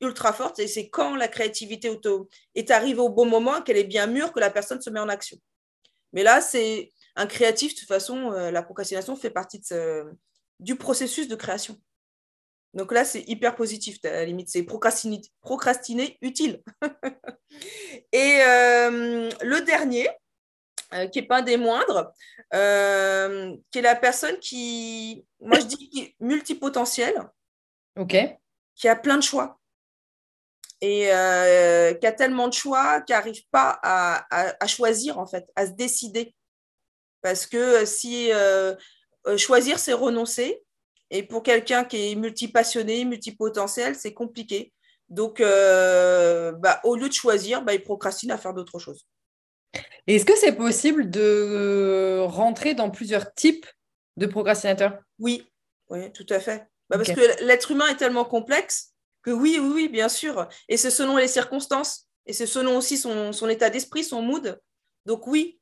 ultra 0.00 0.32
forte. 0.32 0.58
Et 0.58 0.68
c'est 0.68 0.88
quand 0.88 1.16
la 1.16 1.28
créativité 1.28 1.88
auto 1.88 2.28
est 2.54 2.70
arrivée 2.70 3.00
au 3.00 3.08
bon 3.08 3.26
moment, 3.26 3.60
qu'elle 3.62 3.76
est 3.76 3.84
bien 3.84 4.06
mûre, 4.06 4.32
que 4.32 4.40
la 4.40 4.50
personne 4.50 4.80
se 4.80 4.90
met 4.90 5.00
en 5.00 5.08
action. 5.08 5.36
Mais 6.12 6.22
là, 6.22 6.40
c'est 6.40 6.90
un 7.16 7.26
créatif, 7.26 7.74
de 7.74 7.80
toute 7.80 7.88
façon, 7.88 8.30
la 8.30 8.62
procrastination 8.62 9.16
fait 9.16 9.30
partie 9.30 9.62
du 10.60 10.76
processus 10.76 11.28
de 11.28 11.34
création. 11.34 11.76
Donc 12.74 12.92
là, 12.92 13.04
c'est 13.04 13.22
hyper 13.28 13.56
positif, 13.56 13.98
à 14.04 14.10
la 14.10 14.24
limite, 14.24 14.48
c'est 14.48 14.62
procrastiner, 14.62 16.18
utile. 16.22 16.62
Et 18.12 18.38
euh, 18.42 19.28
le 19.42 19.60
dernier, 19.62 20.08
euh, 20.94 21.08
qui 21.08 21.20
n'est 21.20 21.26
pas 21.26 21.42
des 21.42 21.56
moindres, 21.56 22.12
euh, 22.54 23.56
qui 23.70 23.78
est 23.78 23.82
la 23.82 23.96
personne 23.96 24.38
qui, 24.38 25.24
moi 25.40 25.58
je 25.58 25.66
dis 25.66 26.14
multipotentiel, 26.20 27.14
ok, 28.00 28.16
qui 28.74 28.88
a 28.88 28.96
plein 28.96 29.16
de 29.16 29.22
choix 29.22 29.58
et 30.80 31.08
qui 32.00 32.06
a 32.06 32.12
tellement 32.12 32.48
de 32.48 32.54
choix 32.54 33.02
qu'il 33.02 33.14
n'arrive 33.14 33.42
pas 33.50 33.78
à, 33.82 34.66
choisir 34.66 35.18
en 35.18 35.26
fait, 35.26 35.46
à 35.54 35.66
se 35.66 35.72
décider. 35.72 36.34
Parce 37.20 37.46
que 37.46 37.84
si 37.84 38.30
choisir, 39.36 39.78
c'est 39.78 39.92
renoncer, 39.92 40.62
et 41.10 41.22
pour 41.24 41.42
quelqu'un 41.42 41.84
qui 41.84 42.12
est 42.12 42.14
multipassionné, 42.14 43.04
multipotentiel, 43.04 43.96
c'est 43.96 44.14
compliqué. 44.14 44.72
Donc, 45.08 45.40
euh, 45.40 46.52
bah, 46.52 46.80
au 46.84 46.94
lieu 46.94 47.08
de 47.08 47.12
choisir, 47.12 47.62
bah, 47.62 47.74
il 47.74 47.82
procrastine 47.82 48.30
à 48.30 48.38
faire 48.38 48.54
d'autres 48.54 48.78
choses. 48.78 49.06
Est-ce 50.06 50.24
que 50.24 50.36
c'est 50.36 50.54
possible 50.54 51.10
de 51.10 52.20
rentrer 52.26 52.74
dans 52.74 52.90
plusieurs 52.90 53.34
types 53.34 53.66
de 54.16 54.26
procrastinateurs? 54.26 54.98
Oui, 55.18 55.50
oui, 55.88 56.12
tout 56.12 56.26
à 56.30 56.38
fait. 56.38 56.66
Bah, 56.90 56.98
parce 56.98 57.12
que 57.12 57.44
l'être 57.44 57.70
humain 57.70 57.88
est 57.88 57.96
tellement 57.96 58.26
complexe 58.26 58.92
que 59.22 59.30
oui, 59.30 59.58
oui, 59.60 59.70
oui, 59.74 59.88
bien 59.88 60.10
sûr. 60.10 60.46
Et 60.68 60.76
c'est 60.76 60.90
selon 60.90 61.16
les 61.16 61.28
circonstances. 61.28 62.06
Et 62.26 62.34
c'est 62.34 62.46
selon 62.46 62.76
aussi 62.76 62.98
son, 62.98 63.32
son 63.32 63.48
état 63.48 63.70
d'esprit, 63.70 64.04
son 64.04 64.20
mood. 64.20 64.60
Donc 65.06 65.26
oui. 65.26 65.58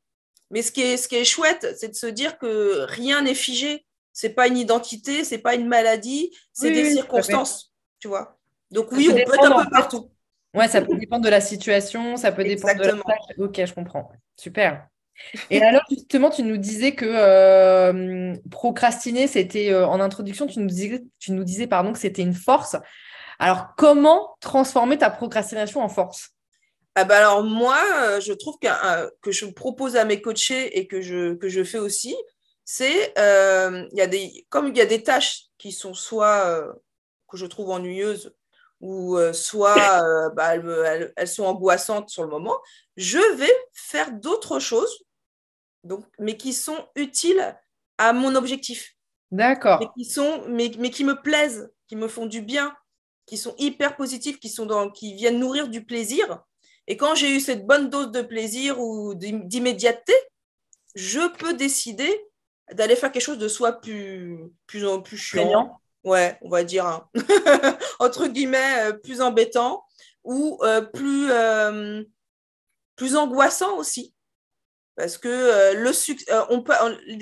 Mais 0.51 0.63
ce 0.63 0.73
qui 0.73 0.81
est, 0.81 0.97
ce 0.97 1.07
qui 1.07 1.17
est 1.17 1.25
chouette, 1.25 1.77
c'est 1.79 1.89
de 1.89 1.95
se 1.95 2.07
dire 2.07 2.39
que 2.39 2.85
rien 2.89 3.23
n'est 3.23 3.35
figé 3.35 3.87
c'est 4.19 4.31
pas 4.31 4.49
une 4.49 4.59
identité, 4.59 5.23
c'est 5.23 5.39
pas 5.39 5.55
une 5.55 5.69
maladie, 5.69 6.37
c'est 6.53 6.73
des 6.73 6.91
circonstances, 6.91 7.73
tu 8.01 8.09
vois. 8.09 8.37
Donc 8.69 8.91
oui, 8.91 9.09
on 9.09 9.15
peut 9.15 9.21
être 9.21 9.45
un 9.45 9.65
peu 9.65 9.71
partout. 9.71 10.11
Ouais, 10.53 10.67
ça 10.67 10.83
peut 10.83 10.97
dépendre 10.97 11.25
de 11.25 11.29
la 11.29 11.41
situation, 11.41 12.17
ça 12.17 12.33
peut 12.33 12.43
dépendre 12.43 12.81
de 12.81 12.89
la. 12.89 12.95
Ok, 13.39 13.65
je 13.65 13.73
comprends. 13.73 14.11
Super. 14.35 14.89
Et 15.51 15.63
alors, 15.63 15.83
justement, 15.91 16.31
tu 16.31 16.43
nous 16.43 16.57
disais 16.57 16.95
que 16.95 17.05
euh, 17.07 18.35
procrastiner, 18.51 19.27
c'était 19.27 19.73
euh, 19.73 19.87
en 19.87 20.01
introduction, 20.01 20.47
tu 20.47 20.61
nous 20.61 20.67
disais, 20.67 21.03
tu 21.19 21.33
nous 21.33 21.45
disais 21.45 21.67
pardon, 21.67 21.93
que 21.93 21.99
c'était 21.99 22.23
une 22.23 22.35
force. 22.35 22.77
Alors, 23.39 23.69
comment 23.77 24.37
transformer 24.41 24.99
ta 24.99 25.11
procrastination 25.11 25.83
en 25.83 25.89
force? 25.89 26.31
Ah 26.95 27.05
bah 27.05 27.19
alors 27.19 27.45
moi, 27.45 27.79
euh, 28.01 28.21
je 28.21 28.33
trouve 28.33 28.57
que, 28.61 29.31
je 29.31 29.47
propose 29.47 29.97
à 29.97 30.05
mes 30.05 30.21
coachés 30.21 30.79
et 30.79 30.89
que 30.89 31.01
je, 31.01 31.35
que 31.35 31.49
je 31.49 31.63
fais 31.63 31.79
aussi, 31.79 32.17
c'est 32.65 33.15
comme 34.49 34.69
il 34.69 34.77
y 34.77 34.81
a 34.81 34.87
des 34.87 35.03
tâches 35.03 35.45
qui 35.59 35.73
sont 35.73 35.95
soit 35.95 36.61
que 37.29 37.37
je 37.37 37.47
trouve 37.47 37.71
ennuyeuses 37.71 38.35
ou 38.81 39.17
soit 39.33 40.31
bah, 40.35 40.57
elles, 40.57 41.29
sont 41.29 41.45
angoissantes 41.45 42.11
sur 42.11 42.25
le 42.25 42.31
moment, 42.31 42.59
je 42.97 43.37
vais 43.37 43.55
faire 43.73 44.11
d'autres 44.11 44.59
choses, 44.59 45.05
donc, 45.85 46.05
mais 46.19 46.37
qui 46.37 46.53
sont 46.53 46.87
utiles 46.95 47.57
à 47.99 48.13
mon 48.13 48.35
objectif. 48.35 48.95
D'accord. 49.31 49.81
Mais 49.81 49.89
qui, 49.97 50.11
sont, 50.11 50.45
mais, 50.49 50.71
mais 50.79 50.91
qui 50.91 51.05
me 51.05 51.21
plaisent, 51.21 51.71
qui 51.87 51.97
me 51.97 52.09
font 52.09 52.27
du 52.27 52.43
bien, 52.43 52.75
qui 53.27 53.37
sont 53.37 53.55
hyper 53.59 53.97
positifs, 53.97 54.41
qui, 54.41 54.49
sont 54.49 54.67
dans, 54.67 54.91
qui 54.91 55.15
viennent 55.15 55.39
nourrir 55.39 55.69
du 55.69 55.85
plaisir. 55.85 56.43
Et 56.87 56.97
quand 56.97 57.15
j'ai 57.15 57.37
eu 57.37 57.41
cette 57.41 57.67
bonne 57.67 57.91
dose 57.91 58.11
de 58.11 58.23
plaisir 58.23 58.81
ou 58.81 59.15
d'immédiateté, 59.15 60.15
je 60.95 61.29
peux 61.37 61.53
décider 61.53 62.11
d'aller 62.73 62.97
faire 62.97 63.13
quelque 63.13 63.23
chose 63.23 63.39
de 63.39 63.49
soit 63.49 63.81
plus, 63.81 64.39
plus, 64.67 64.85
plus 65.03 65.19
chiant, 65.19 65.79
ouais, 66.05 66.39
on 66.43 66.49
va 66.49 66.65
dire, 66.65 66.87
hein. 66.87 67.09
entre 67.99 68.27
guillemets, 68.27 68.89
euh, 68.89 68.93
plus 68.93 69.21
embêtant 69.21 69.85
ou 70.25 70.59
euh, 70.63 70.81
plus, 70.81 71.31
euh, 71.31 72.03
plus 72.97 73.17
angoissant 73.17 73.77
aussi. 73.77 74.15
Parce 74.99 75.17
que 75.17 75.75
le 75.75 75.93
on 76.51 76.63
peut, 76.63 76.75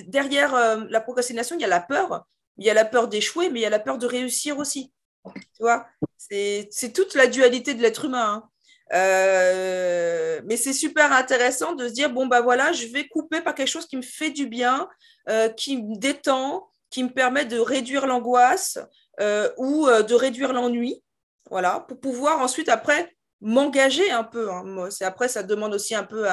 derrière 0.07 0.79
la 0.89 1.01
procrastination, 1.01 1.57
il 1.57 1.61
y 1.61 1.65
a 1.65 1.69
la 1.69 1.81
peur. 1.81 2.27
Il 2.57 2.65
y 2.65 2.71
a 2.71 2.75
la 2.75 2.87
peur 2.87 3.07
d'échouer, 3.07 3.51
mais 3.51 3.61
il 3.61 3.63
y 3.63 3.67
a 3.67 3.71
la 3.71 3.79
peur 3.79 3.99
de 3.99 4.07
réussir 4.07 4.59
aussi. 4.59 4.95
Tu 5.35 5.61
vois 5.61 5.87
C'est 6.17 6.93
toute 6.95 7.15
la 7.15 7.27
dualité 7.27 7.75
de 7.75 7.83
l'être 7.83 8.07
humain. 8.07 8.43
Hein. 8.45 8.51
Euh, 8.93 10.41
mais 10.45 10.57
c'est 10.57 10.73
super 10.73 11.13
intéressant 11.13 11.75
de 11.75 11.89
se 11.89 11.93
dire 11.93 12.11
bon 12.11 12.27
bah 12.27 12.41
voilà, 12.41 12.73
je 12.73 12.87
vais 12.87 13.09
couper 13.09 13.41
par 13.41 13.55
quelque 13.55 13.69
chose 13.69 13.87
qui 13.87 13.97
me 13.97 14.03
fait 14.03 14.31
du 14.31 14.47
bien, 14.47 14.89
euh, 15.29 15.49
qui 15.49 15.83
me 15.83 15.97
détend, 15.97 16.69
qui 16.91 17.03
me 17.03 17.11
permet 17.11 17.45
de 17.45 17.59
réduire 17.59 18.07
l'angoisse 18.07 18.79
euh, 19.21 19.51
ou 19.57 19.87
de 19.87 20.15
réduire 20.15 20.53
l'ennui, 20.53 21.03
voilà, 21.51 21.81
pour 21.81 21.99
pouvoir 21.99 22.41
ensuite 22.41 22.69
après 22.69 23.13
m'engager 23.41 24.11
un 24.11 24.25
peu. 24.25 24.51
Hein. 24.51 24.89
Après 25.01 25.29
ça 25.29 25.43
demande 25.43 25.75
aussi 25.75 25.95
un 25.95 26.05
peu 26.05 26.27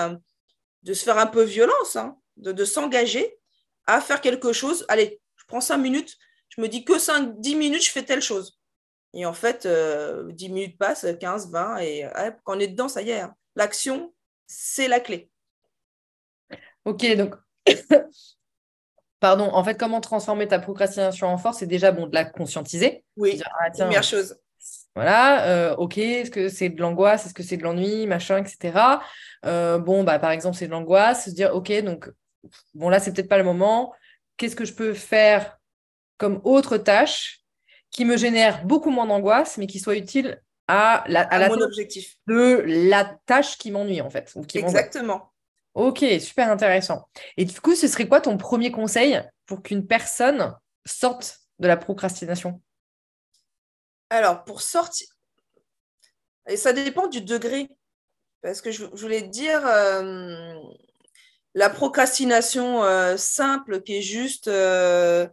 de 0.84 0.94
se 0.94 1.04
faire 1.04 1.18
un 1.18 1.28
peu 1.28 1.44
violence, 1.44 1.96
hein, 1.96 2.18
de, 2.38 2.52
de 2.52 2.66
s'engager 2.66 3.38
à 3.86 4.02
faire 4.02 4.22
quelque 4.22 4.54
chose. 4.54 4.86
Allez, 4.88 5.22
je 5.36 5.44
prends 5.48 5.62
cinq 5.62 5.78
minutes, 5.78 6.18
je 6.56 6.62
me 6.62 6.68
dis 6.68 6.86
que 6.86 7.00
5, 7.00 7.40
10 7.40 7.56
minutes, 7.56 7.84
je 7.84 7.92
fais 7.92 8.04
telle 8.04 8.22
chose. 8.22 8.60
Et 9.14 9.26
en 9.26 9.34
fait, 9.34 9.64
10 9.64 9.68
euh, 9.68 10.32
minutes 10.50 10.78
passent, 10.78 11.06
15, 11.20 11.52
20, 11.52 11.78
et 11.80 12.08
quand 12.44 12.58
on 12.58 12.60
est 12.60 12.68
dedans, 12.68 12.88
ça 12.88 13.02
y 13.02 13.10
est. 13.10 13.22
Hein. 13.22 13.36
L'action, 13.56 14.14
c'est 14.46 14.88
la 14.88 15.00
clé. 15.00 15.30
Ok, 16.86 17.06
donc, 17.16 17.36
pardon, 19.20 19.46
en 19.46 19.64
fait, 19.64 19.80
comment 19.80 20.02
transformer 20.02 20.48
ta 20.48 20.60
procrastination 20.60 21.28
en 21.28 21.38
force? 21.38 21.60
C'est 21.60 21.68
déjà 21.68 21.92
bon 21.92 22.08
de 22.08 22.14
la 22.14 22.26
conscientiser. 22.26 23.04
Oui, 23.16 23.42
ah, 23.46 23.72
première 23.72 24.04
chose. 24.04 24.36
Voilà, 24.96 25.48
euh, 25.48 25.76
ok, 25.76 25.98
est-ce 25.98 26.30
que 26.30 26.50
c'est 26.50 26.70
de 26.70 26.80
l'angoisse, 26.80 27.26
est-ce 27.26 27.34
que 27.34 27.42
c'est 27.42 27.58
de 27.58 27.64
l'ennui, 27.64 28.06
machin, 28.06 28.38
etc. 28.38 29.00
Euh, 29.46 29.80
bon, 29.80 30.04
bah, 30.04 30.20
par 30.20 30.32
exemple, 30.32 30.56
c'est 30.56 30.68
de 30.68 30.72
l'angoisse, 30.72 31.26
se 31.26 31.30
dire, 31.32 31.56
ok, 31.56 31.72
donc, 31.82 32.10
bon, 32.76 32.90
là, 32.90 33.00
c'est 33.00 33.12
peut-être 33.12 33.30
pas 33.30 33.40
le 33.40 33.44
moment. 33.44 33.94
Qu'est-ce 34.38 34.56
que 34.56 34.66
je 34.66 34.74
peux 34.74 34.94
faire 34.94 35.58
comme 36.18 36.42
autre 36.44 36.78
tâche 36.78 37.42
qui 37.90 38.06
me 38.06 38.18
génère 38.18 38.66
beaucoup 38.66 38.92
moins 38.92 39.08
d'angoisse, 39.08 39.58
mais 39.58 39.68
qui 39.68 39.80
soit 39.80 39.98
utile 39.98 40.42
à 40.68 41.04
la, 41.08 41.22
à, 41.22 41.50
mon 41.50 41.62
objectif. 41.62 42.16
de 42.28 42.64
la 42.66 43.18
tâche 43.26 43.58
qui 43.58 43.72
m'ennuie, 43.72 44.02
en 44.02 44.10
fait. 44.10 44.32
Exactement. 44.54 45.32
Ok, 45.74 46.06
super 46.20 46.52
intéressant. 46.52 47.08
Et 47.36 47.46
du 47.46 47.60
coup, 47.60 47.76
ce 47.76 47.88
serait 47.88 48.08
quoi 48.08 48.22
ton 48.22 48.38
premier 48.38 48.72
conseil 48.72 49.22
pour 49.48 49.64
qu'une 49.64 49.88
personne 49.88 50.56
sorte 50.86 51.40
de 51.60 51.68
la 51.68 51.78
procrastination? 51.78 52.62
Alors, 54.14 54.44
pour 54.44 54.62
sortir, 54.62 55.08
et 56.48 56.56
ça 56.56 56.72
dépend 56.72 57.08
du 57.08 57.22
degré. 57.22 57.68
Parce 58.44 58.62
que 58.62 58.70
je, 58.70 58.86
voulais 58.86 59.24
te 59.24 59.30
dire, 59.30 59.66
euh, 59.66 60.54
la 61.56 61.72
procrastination 61.72 62.84
euh, 62.84 63.18
simple 63.18 63.82
qui 63.82 63.98
est 63.98 64.02
juste 64.02 64.48
euh, 64.48 65.26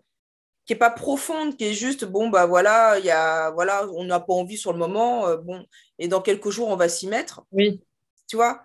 qui 0.65 0.73
est 0.73 0.77
pas 0.77 0.91
profonde, 0.91 1.59
qui 1.59 1.67
est 1.67 1.75
juste 1.75 2.07
bon 2.07 2.31
bah 2.31 2.47
voilà, 2.47 2.99
il 2.99 3.05
y 3.05 3.11
a 3.11 3.51
voilà, 3.51 3.87
on 3.89 4.05
n'a 4.05 4.19
pas 4.19 4.33
envie 4.33 4.57
sur 4.57 4.73
le 4.73 4.79
moment, 4.79 5.37
bon 5.37 5.63
et 5.99 6.09
dans 6.09 6.23
quelques 6.23 6.49
jours 6.49 6.69
on 6.69 6.77
va 6.77 6.89
s'y 6.89 7.07
mettre. 7.07 7.43
Oui. 7.53 7.83
Tu 8.29 8.37
vois. 8.37 8.65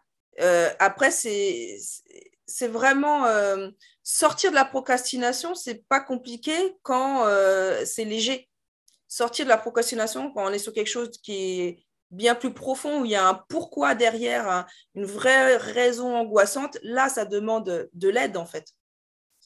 Après 0.80 1.12
c'est 1.12 1.78
c'est 2.46 2.70
vraiment 2.70 3.26
euh, 3.26 3.70
sortir 4.04 4.52
de 4.52 4.56
la 4.56 4.66
procrastination, 4.66 5.56
c'est 5.56 5.84
pas 5.90 6.00
compliqué 6.00 6.54
quand 6.84 7.26
c'est 7.84 8.06
léger. 8.06 8.48
Sortir 9.08 9.46
de 9.46 9.50
la 9.50 9.58
procrastination 9.58 10.32
quand 10.32 10.46
on 10.46 10.54
est 10.54 10.60
sur 10.60 10.74
quelque 10.74 10.88
chose 10.88 11.12
qui 11.22 11.62
est 11.62 11.86
bien 12.12 12.36
plus 12.36 12.54
profond, 12.54 13.02
où 13.02 13.06
il 13.06 13.12
y 13.12 13.16
a 13.16 13.28
un 13.28 13.44
pourquoi 13.50 13.96
derrière, 13.96 14.66
une 14.96 15.06
vraie 15.06 15.58
raison 15.58 16.16
angoissante, 16.16 16.78
là, 16.84 17.10
ça 17.10 17.26
demande 17.26 17.90
de 17.92 18.10
l'aide, 18.10 18.38
en 18.38 18.46
fait. 18.46 18.66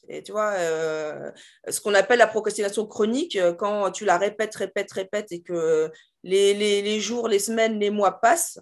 Et 0.08 0.22
tu 0.22 0.32
vois, 0.32 0.52
euh, 0.52 1.30
ce 1.68 1.80
qu'on 1.80 1.94
appelle 1.94 2.18
la 2.18 2.26
procrastination 2.26 2.86
chronique, 2.86 3.36
euh, 3.36 3.52
quand 3.52 3.90
tu 3.92 4.04
la 4.04 4.18
répètes, 4.18 4.56
répètes, 4.56 4.92
répètes 4.92 5.32
et 5.32 5.42
que 5.42 5.90
les, 6.22 6.54
les, 6.54 7.00
jours, 7.00 7.28
les 7.28 7.38
semaines, 7.38 7.78
les 7.78 7.90
mois 7.90 8.20
passent, 8.20 8.58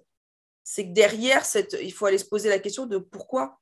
c'est 0.64 0.84
que 0.86 0.92
derrière, 0.92 1.44
cette, 1.44 1.76
il 1.80 1.92
faut 1.92 2.06
aller 2.06 2.18
se 2.18 2.26
poser 2.26 2.48
la 2.48 2.58
question 2.58 2.86
de 2.86 2.98
pourquoi? 2.98 3.58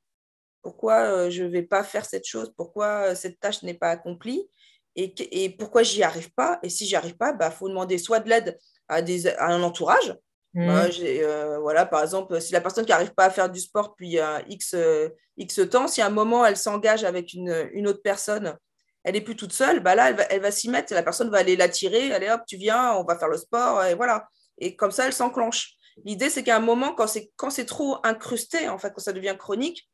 Pourquoi 0.61 0.95
euh, 1.03 1.29
je 1.29 1.43
ne 1.43 1.49
vais 1.49 1.63
pas 1.63 1.83
faire 1.83 2.05
cette 2.05 2.25
chose? 2.25 2.51
Pourquoi 2.57 3.15
cette 3.15 3.39
tâche 3.39 3.63
n'est 3.63 3.73
pas 3.73 3.89
accomplie? 3.89 4.49
Et, 4.97 5.43
et 5.43 5.49
pourquoi 5.49 5.83
j'y 5.83 6.03
arrive 6.03 6.31
pas? 6.33 6.59
Et 6.63 6.69
si 6.69 6.85
j'y 6.85 6.95
arrive 6.95 7.15
pas, 7.15 7.31
il 7.31 7.37
bah, 7.37 7.51
faut 7.51 7.69
demander 7.69 7.97
soit 7.97 8.19
de 8.19 8.29
l'aide 8.29 8.57
à, 8.87 9.01
des, 9.01 9.27
à 9.27 9.47
un 9.47 9.61
entourage. 9.61 10.15
Mmh. 10.53 10.69
Euh, 10.69 11.59
voilà, 11.59 11.85
par 11.85 12.01
exemple, 12.01 12.41
si 12.41 12.51
la 12.51 12.61
personne 12.61 12.83
qui 12.83 12.91
n'arrive 12.91 13.13
pas 13.13 13.25
à 13.25 13.29
faire 13.29 13.49
du 13.49 13.59
sport 13.59 13.89
depuis 13.89 14.17
euh, 14.19 14.39
X, 14.49 14.73
euh, 14.73 15.09
X 15.37 15.61
temps, 15.69 15.87
si 15.87 16.01
à 16.01 16.07
un 16.07 16.09
moment 16.09 16.43
elle 16.45 16.57
s'engage 16.57 17.03
avec 17.03 17.33
une, 17.33 17.69
une, 17.73 17.87
autre 17.87 18.01
personne, 18.01 18.57
elle 19.03 19.13
n'est 19.13 19.21
plus 19.21 19.35
toute 19.35 19.53
seule, 19.53 19.81
bah 19.81 19.93
là, 19.93 20.09
elle 20.09 20.15
va, 20.15 20.23
elle 20.23 20.41
va 20.41 20.49
s'y 20.49 20.67
mettre, 20.67 20.93
la 20.95 21.03
personne 21.03 21.29
va 21.29 21.37
aller 21.37 21.55
l'attirer, 21.55 22.11
allez 22.11 22.29
hop, 22.29 22.41
tu 22.47 22.57
viens, 22.57 22.93
on 22.93 23.03
va 23.03 23.19
faire 23.19 23.27
le 23.27 23.37
sport, 23.37 23.83
et 23.85 23.93
voilà. 23.93 24.27
Et 24.57 24.75
comme 24.75 24.91
ça, 24.91 25.05
elle 25.05 25.13
s'enclenche. 25.13 25.75
L'idée, 26.05 26.31
c'est 26.31 26.43
qu'à 26.43 26.57
un 26.57 26.61
moment, 26.61 26.93
quand 26.93 27.07
c'est, 27.07 27.31
quand 27.35 27.51
c'est 27.51 27.65
trop 27.65 27.97
incrusté, 28.03 28.67
en 28.67 28.79
fait, 28.79 28.91
quand 28.95 29.01
ça 29.01 29.13
devient 29.13 29.35
chronique, 29.37 29.87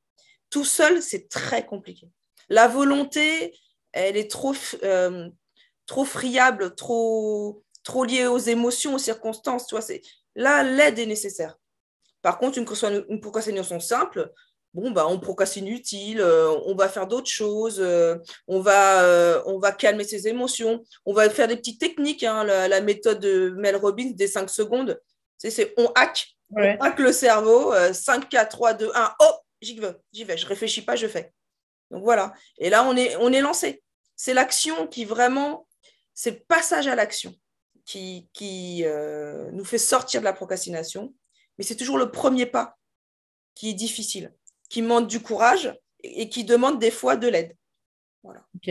tout 0.49 0.65
seul, 0.65 1.01
c'est 1.01 1.27
très 1.27 1.65
compliqué. 1.65 2.07
La 2.47 2.67
volonté, 2.69 3.53
elle 3.93 4.17
est 4.17 4.29
trop, 4.29 4.55
euh, 4.83 5.29
trop 5.85 6.03
friable, 6.03 6.75
trop, 6.75 7.63
trop 7.83 8.03
liée 8.03 8.27
aux 8.27 8.39
émotions, 8.39 8.95
aux 8.95 8.99
circonstances. 8.99 9.67
Tu 9.67 9.75
vois, 9.75 9.81
c'est... 9.81 10.01
Là, 10.35 10.63
l'aide 10.63 10.99
est 10.99 11.05
nécessaire. 11.05 11.57
Par 12.21 12.39
contre, 12.39 12.57
une, 12.57 13.05
une 13.09 13.21
procrastination 13.21 13.79
simple, 13.79 14.31
bon, 14.73 14.91
bah, 14.91 15.05
on 15.07 15.19
procrastine 15.19 15.67
utile, 15.67 16.21
euh, 16.21 16.49
on 16.65 16.73
va 16.73 16.89
faire 16.89 17.05
d'autres 17.05 17.29
choses, 17.29 17.79
euh, 17.79 18.17
on, 18.47 18.61
va, 18.61 19.43
on 19.45 19.59
va 19.59 19.71
calmer 19.71 20.03
ses 20.03 20.27
émotions, 20.27 20.83
on 21.05 21.13
va 21.13 21.29
faire 21.29 21.47
des 21.47 21.57
petites 21.57 21.79
techniques. 21.79 22.23
Hein, 22.23 22.43
la, 22.43 22.81
méthode 22.81 23.19
de 23.19 23.53
Mel 23.57 23.75
Robbins 23.75 24.11
des 24.15 24.27
5 24.27 24.49
secondes, 24.49 24.99
c'est, 25.37 25.73
on 25.77 25.87
hack, 25.93 26.29
on 26.51 26.77
hack 26.79 26.97
le 26.97 27.11
cerveau, 27.11 27.73
5, 27.93 28.27
4, 28.27 28.49
3, 28.49 28.73
2, 28.73 28.91
1, 28.95 29.13
oh, 29.19 29.33
j'y 29.61 29.79
vais, 29.79 29.93
j'y 30.11 30.23
vais, 30.23 30.37
je 30.37 30.47
réfléchis 30.47 30.81
pas, 30.81 30.95
je 30.95 31.07
fais. 31.07 31.31
Donc 31.93 32.03
voilà. 32.03 32.33
Et 32.57 32.69
là, 32.69 32.83
on 32.83 32.97
est, 32.97 33.15
on 33.17 33.31
est 33.31 33.41
lancé. 33.41 33.82
C'est 34.15 34.33
l'action 34.33 34.87
qui 34.87 35.05
vraiment, 35.05 35.67
c'est 36.13 36.31
le 36.31 36.39
passage 36.47 36.87
à 36.87 36.95
l'action 36.95 37.33
qui, 37.85 38.29
qui 38.33 38.83
euh, 38.85 39.51
nous 39.51 39.65
fait 39.65 39.77
sortir 39.77 40.21
de 40.21 40.25
la 40.25 40.33
procrastination. 40.33 41.13
Mais 41.57 41.63
c'est 41.63 41.75
toujours 41.75 41.97
le 41.97 42.11
premier 42.11 42.45
pas 42.45 42.77
qui 43.55 43.69
est 43.69 43.73
difficile, 43.73 44.33
qui 44.69 44.81
demande 44.81 45.07
du 45.07 45.19
courage 45.19 45.77
et 46.03 46.29
qui 46.29 46.43
demande 46.43 46.79
des 46.79 46.91
fois 46.91 47.15
de 47.15 47.27
l'aide. 47.27 47.55
Voilà. 48.23 48.45
Ok. 48.55 48.69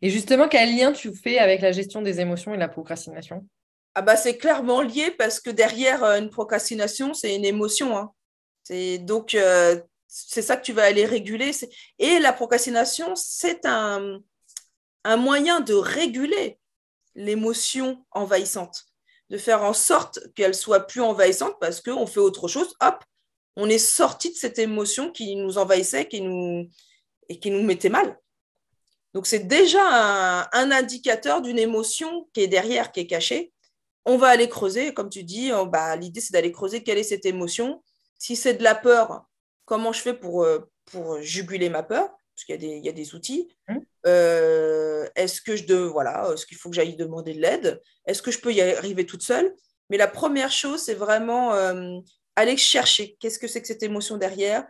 Et 0.00 0.10
justement, 0.10 0.48
quel 0.48 0.76
lien 0.76 0.92
tu 0.92 1.14
fais 1.14 1.38
avec 1.38 1.60
la 1.60 1.72
gestion 1.72 2.02
des 2.02 2.20
émotions 2.20 2.52
et 2.52 2.56
la 2.56 2.68
procrastination? 2.68 3.46
Ah 3.94 4.02
bah, 4.02 4.16
C'est 4.16 4.38
clairement 4.38 4.80
lié 4.80 5.10
parce 5.12 5.38
que 5.40 5.50
derrière 5.50 6.02
euh, 6.02 6.18
une 6.18 6.30
procrastination, 6.30 7.14
c'est 7.14 7.36
une 7.36 7.44
émotion. 7.44 7.96
Hein. 7.96 8.12
C'est 8.64 8.98
donc 8.98 9.34
euh, 9.34 9.80
c'est 10.08 10.42
ça 10.42 10.56
que 10.56 10.64
tu 10.64 10.72
vas 10.72 10.84
aller 10.84 11.06
réguler. 11.06 11.52
Et 11.98 12.18
la 12.18 12.32
procrastination, 12.32 13.14
c'est 13.14 13.64
un, 13.64 14.20
un 15.04 15.16
moyen 15.16 15.60
de 15.60 15.74
réguler 15.74 16.58
l'émotion 17.14 18.04
envahissante, 18.10 18.84
de 19.30 19.38
faire 19.38 19.62
en 19.62 19.72
sorte 19.72 20.20
qu'elle 20.34 20.54
soit 20.54 20.86
plus 20.86 21.00
envahissante 21.00 21.56
parce 21.60 21.80
qu'on 21.80 22.06
fait 22.06 22.20
autre 22.20 22.48
chose, 22.48 22.74
hop, 22.80 23.04
on 23.56 23.68
est 23.68 23.78
sorti 23.78 24.30
de 24.30 24.36
cette 24.36 24.58
émotion 24.58 25.10
qui 25.10 25.36
nous 25.36 25.58
envahissait 25.58 26.08
qui 26.08 26.22
nous, 26.22 26.68
et 27.28 27.38
qui 27.38 27.50
nous 27.50 27.62
mettait 27.62 27.88
mal. 27.88 28.18
Donc 29.14 29.26
c'est 29.26 29.46
déjà 29.46 30.48
un, 30.52 30.70
indicateur 30.70 31.42
d'une 31.42 31.58
émotion 31.58 32.28
qui 32.32 32.40
est 32.40 32.48
derrière, 32.48 32.92
qui 32.92 33.00
est 33.00 33.06
cachée. 33.06 33.52
On 34.04 34.16
va 34.16 34.28
aller 34.28 34.48
creuser, 34.48 34.94
comme 34.94 35.10
tu 35.10 35.22
dis, 35.22 35.50
bah, 35.68 35.94
l'idée 35.96 36.20
c'est 36.20 36.32
d'aller 36.32 36.50
creuser 36.50 36.82
quelle 36.82 36.98
est 36.98 37.02
cette 37.02 37.26
émotion. 37.26 37.82
Si 38.18 38.36
c'est 38.36 38.54
de 38.54 38.62
la 38.62 38.74
peur, 38.74 39.26
comment 39.64 39.92
je 39.92 40.00
fais 40.00 40.14
pour, 40.14 40.44
euh, 40.44 40.60
pour 40.86 41.20
juguler 41.20 41.68
ma 41.68 41.82
peur? 41.82 42.08
Parce 42.46 42.58
qu'il 42.58 42.68
y, 42.68 42.80
y, 42.80 42.88
a 42.88 42.92
des 42.92 43.14
outils. 43.14 43.48
Mmh. 43.68 43.76
Euh, 44.06 45.08
est-ce 45.14 45.40
que 45.40 45.56
je 45.56 45.64
de, 45.64 45.76
voilà, 45.76 46.28
est-ce 46.32 46.46
qu'il 46.46 46.56
faut 46.56 46.70
que 46.70 46.74
j'aille 46.74 46.96
demander 46.96 47.34
de 47.34 47.40
l'aide? 47.40 47.80
Est-ce 48.06 48.22
que 48.22 48.30
je 48.30 48.40
peux 48.40 48.52
y 48.52 48.60
arriver 48.60 49.06
toute 49.06 49.22
seule? 49.22 49.54
Mais 49.90 49.96
la 49.96 50.08
première 50.08 50.50
chose, 50.50 50.82
c'est 50.82 50.94
vraiment 50.94 51.54
euh, 51.54 51.98
aller 52.34 52.56
chercher. 52.56 53.16
Qu'est-ce 53.20 53.38
que 53.38 53.46
c'est 53.46 53.60
que 53.60 53.68
cette 53.68 53.82
émotion 53.82 54.16
derrière 54.16 54.66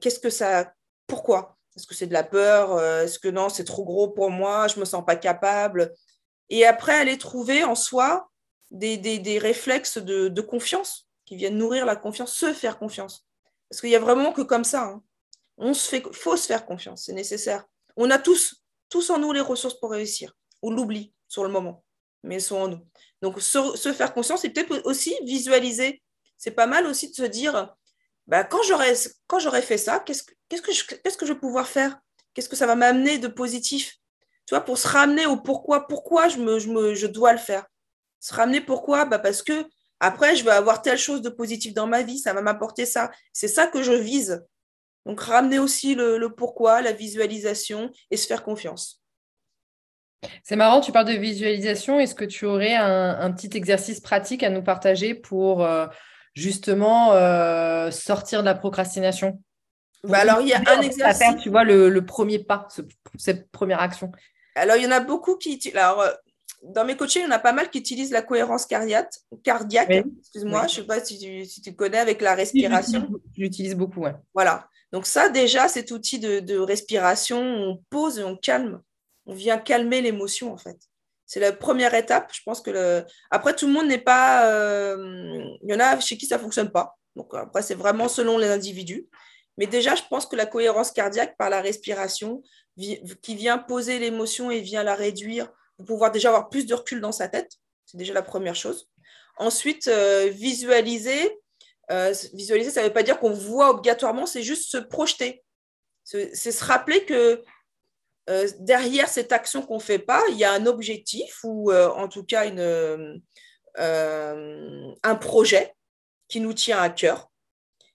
Qu'est-ce 0.00 0.20
que 0.20 0.30
ça 0.30 0.72
Pourquoi? 1.08 1.58
Est-ce 1.76 1.88
que 1.88 1.96
c'est 1.96 2.06
de 2.06 2.12
la 2.12 2.22
peur? 2.22 2.80
Est-ce 3.02 3.18
que 3.18 3.26
non, 3.26 3.48
c'est 3.48 3.64
trop 3.64 3.84
gros 3.84 4.08
pour 4.08 4.30
moi 4.30 4.68
Je 4.68 4.78
me 4.78 4.84
sens 4.84 5.04
pas 5.04 5.16
capable? 5.16 5.92
Et 6.48 6.64
après, 6.64 6.94
aller 6.94 7.18
trouver 7.18 7.64
en 7.64 7.74
soi 7.74 8.30
des, 8.70 8.96
des, 8.96 9.18
des 9.18 9.38
réflexes 9.38 9.98
de, 9.98 10.28
de 10.28 10.40
confiance 10.40 11.08
qui 11.24 11.36
viennent 11.36 11.58
nourrir 11.58 11.86
la 11.86 11.96
confiance, 11.96 12.32
se 12.32 12.52
faire 12.52 12.78
confiance. 12.78 13.26
Parce 13.68 13.80
qu'il 13.80 13.90
y 13.90 13.96
a 13.96 14.00
vraiment 14.00 14.32
que 14.32 14.42
comme 14.42 14.64
ça. 14.64 14.84
Hein. 14.84 15.02
On 15.56 15.74
se 15.74 15.88
fait, 15.88 16.02
faut 16.12 16.36
se 16.36 16.46
faire 16.46 16.66
confiance, 16.66 17.04
c'est 17.06 17.12
nécessaire. 17.12 17.64
On 17.96 18.10
a 18.10 18.18
tous, 18.18 18.62
tous 18.88 19.10
en 19.10 19.18
nous 19.18 19.32
les 19.32 19.40
ressources 19.40 19.78
pour 19.78 19.90
réussir. 19.90 20.34
On 20.62 20.70
l'oublie 20.70 21.12
sur 21.28 21.44
le 21.44 21.50
moment, 21.50 21.84
mais 22.22 22.36
elles 22.36 22.42
sont 22.42 22.56
en 22.56 22.68
nous. 22.68 22.80
Donc, 23.22 23.40
se, 23.40 23.92
faire 23.92 24.12
confiance 24.12 24.44
et 24.44 24.50
peut-être 24.50 24.82
aussi 24.84 25.16
visualiser. 25.24 26.02
C'est 26.36 26.50
pas 26.50 26.66
mal 26.66 26.86
aussi 26.86 27.10
de 27.10 27.14
se 27.14 27.22
dire, 27.22 27.74
bah, 28.26 28.44
quand 28.44 28.62
j'aurai 28.62 29.62
fait 29.62 29.78
ça, 29.78 30.00
qu'est-ce 30.00 30.24
que, 30.24 30.32
que, 30.48 30.72
je, 30.72 30.84
qu'est-ce 30.84 31.16
que 31.16 31.26
je 31.26 31.32
vais 31.32 31.38
pouvoir 31.38 31.68
faire? 31.68 31.98
Qu'est-ce 32.34 32.48
que 32.48 32.56
ça 32.56 32.66
va 32.66 32.74
m'amener 32.74 33.18
de 33.18 33.28
positif? 33.28 33.96
Tu 34.46 34.54
vois, 34.54 34.64
pour 34.64 34.76
se 34.76 34.88
ramener 34.88 35.26
au 35.26 35.36
pourquoi, 35.36 35.86
pourquoi 35.86 36.28
je, 36.28 36.38
me, 36.38 36.58
je, 36.58 36.68
me, 36.68 36.94
je 36.94 37.06
dois 37.06 37.32
le 37.32 37.38
faire. 37.38 37.64
Se 38.20 38.34
ramener 38.34 38.60
pourquoi? 38.60 39.04
Bah 39.04 39.18
Parce 39.18 39.42
que 39.42 39.64
après, 40.00 40.36
je 40.36 40.44
vais 40.44 40.50
avoir 40.50 40.82
telle 40.82 40.98
chose 40.98 41.22
de 41.22 41.30
positif 41.30 41.72
dans 41.72 41.86
ma 41.86 42.02
vie, 42.02 42.18
ça 42.18 42.34
va 42.34 42.42
m'apporter 42.42 42.84
ça. 42.84 43.10
C'est 43.32 43.48
ça 43.48 43.66
que 43.66 43.82
je 43.82 43.92
vise. 43.92 44.44
Donc, 45.06 45.20
ramener 45.20 45.58
aussi 45.58 45.94
le, 45.94 46.28
pourquoi, 46.28 46.80
la 46.80 46.92
visualisation 46.92 47.90
et 48.10 48.16
se 48.16 48.26
faire 48.26 48.42
confiance. 48.42 49.02
C'est 50.42 50.56
marrant, 50.56 50.80
tu 50.80 50.92
parles 50.92 51.06
de 51.06 51.12
visualisation. 51.12 52.00
Est-ce 52.00 52.14
que 52.14 52.24
tu 52.24 52.46
aurais 52.46 52.74
un, 52.74 53.30
petit 53.32 53.56
exercice 53.56 54.00
pratique 54.00 54.42
à 54.42 54.48
nous 54.48 54.62
partager 54.62 55.14
pour 55.14 55.64
euh, 55.64 55.86
justement 56.32 57.12
euh, 57.12 57.90
sortir 57.90 58.40
de 58.40 58.46
la 58.46 58.54
procrastination? 58.54 59.42
Bah 60.04 60.18
Alors, 60.18 60.40
il 60.40 60.48
y 60.48 60.54
a 60.54 60.62
un 60.66 60.80
exercice. 60.80 61.36
tu 61.42 61.50
vois, 61.50 61.64
le, 61.64 62.04
premier 62.04 62.38
pas, 62.38 62.68
cette 63.16 63.50
première 63.50 63.80
action. 63.80 64.12
Alors, 64.54 64.76
il 64.76 64.84
y 64.84 64.86
en 64.86 64.90
a 64.90 65.00
beaucoup 65.00 65.36
qui. 65.36 65.58
Alors, 65.74 66.00
euh, 66.00 66.12
dans 66.64 66.84
mes 66.84 66.96
coachings, 66.96 67.22
il 67.22 67.26
y 67.26 67.28
en 67.28 67.32
a 67.32 67.38
pas 67.38 67.52
mal 67.52 67.70
qui 67.70 67.78
utilisent 67.78 68.10
la 68.10 68.22
cohérence 68.22 68.66
cardiaque. 68.66 69.12
cardiaque 69.42 69.90
Excuse-moi, 69.90 70.66
je 70.66 70.80
ne 70.80 70.82
sais 70.82 70.86
pas 70.86 71.04
si 71.04 71.62
tu, 71.62 71.74
connais 71.74 71.98
avec 71.98 72.22
la 72.22 72.34
respiration. 72.34 73.08
J'utilise 73.36 73.74
beaucoup, 73.74 74.04
Voilà. 74.32 74.68
Donc 74.92 75.06
ça, 75.06 75.28
déjà, 75.28 75.68
cet 75.68 75.90
outil 75.90 76.18
de, 76.18 76.58
respiration, 76.58 77.40
on 77.40 77.82
pose 77.90 78.18
et 78.18 78.24
on 78.24 78.36
calme. 78.36 78.80
On 79.26 79.34
vient 79.34 79.58
calmer 79.58 80.00
l'émotion, 80.00 80.52
en 80.52 80.56
fait. 80.56 80.76
C'est 81.26 81.40
la 81.40 81.52
première 81.52 81.94
étape. 81.94 82.30
Je 82.32 82.40
pense 82.44 82.60
que 82.60 82.70
le... 82.70 83.04
après, 83.30 83.54
tout 83.54 83.66
le 83.66 83.72
monde 83.72 83.86
n'est 83.86 83.98
pas. 83.98 84.46
Euh, 84.50 85.42
il 85.62 85.70
y 85.70 85.74
en 85.74 85.80
a 85.80 85.98
chez 86.00 86.16
qui 86.18 86.26
ça 86.26 86.36
ne 86.36 86.42
fonctionne 86.42 86.70
pas. 86.70 86.96
Donc 87.16 87.34
après, 87.34 87.62
c'est 87.62 87.74
vraiment 87.74 88.08
selon 88.08 88.38
les 88.38 88.48
individus. 88.48 89.06
Mais 89.56 89.66
déjà, 89.66 89.94
je 89.94 90.02
pense 90.10 90.26
que 90.26 90.36
la 90.36 90.46
cohérence 90.46 90.90
cardiaque 90.90 91.36
par 91.38 91.48
la 91.48 91.60
respiration, 91.60 92.42
qui 92.76 93.34
vient 93.34 93.56
poser 93.56 93.98
l'émotion 93.98 94.50
et 94.50 94.60
vient 94.60 94.82
la 94.82 94.94
réduire 94.94 95.48
pour 95.76 95.86
pouvoir 95.86 96.10
déjà 96.10 96.28
avoir 96.28 96.48
plus 96.48 96.66
de 96.66 96.74
recul 96.74 97.00
dans 97.00 97.12
sa 97.12 97.28
tête. 97.28 97.52
C'est 97.86 97.96
déjà 97.96 98.14
la 98.14 98.22
première 98.22 98.54
chose. 98.54 98.88
Ensuite, 99.36 99.88
euh, 99.88 100.28
visualiser. 100.30 101.38
Euh, 101.90 102.14
visualiser, 102.32 102.70
ça 102.70 102.80
ne 102.82 102.86
veut 102.86 102.92
pas 102.92 103.02
dire 103.02 103.18
qu'on 103.18 103.32
voit 103.32 103.70
obligatoirement, 103.70 104.26
c'est 104.26 104.42
juste 104.42 104.70
se 104.70 104.78
projeter. 104.78 105.44
C'est 106.04 106.34
se 106.34 106.64
rappeler 106.64 107.04
que 107.04 107.42
euh, 108.30 108.48
derrière 108.60 109.08
cette 109.08 109.32
action 109.32 109.62
qu'on 109.62 109.76
ne 109.76 109.82
fait 109.82 109.98
pas, 109.98 110.22
il 110.30 110.36
y 110.36 110.44
a 110.44 110.52
un 110.52 110.66
objectif 110.66 111.40
ou 111.44 111.72
en 111.72 112.08
tout 112.08 112.24
cas 112.24 112.46
une, 112.46 113.22
un 113.76 115.14
projet 115.16 115.74
qui 116.28 116.40
nous 116.40 116.52
tient 116.52 116.80
à 116.80 116.90
cœur 116.90 117.30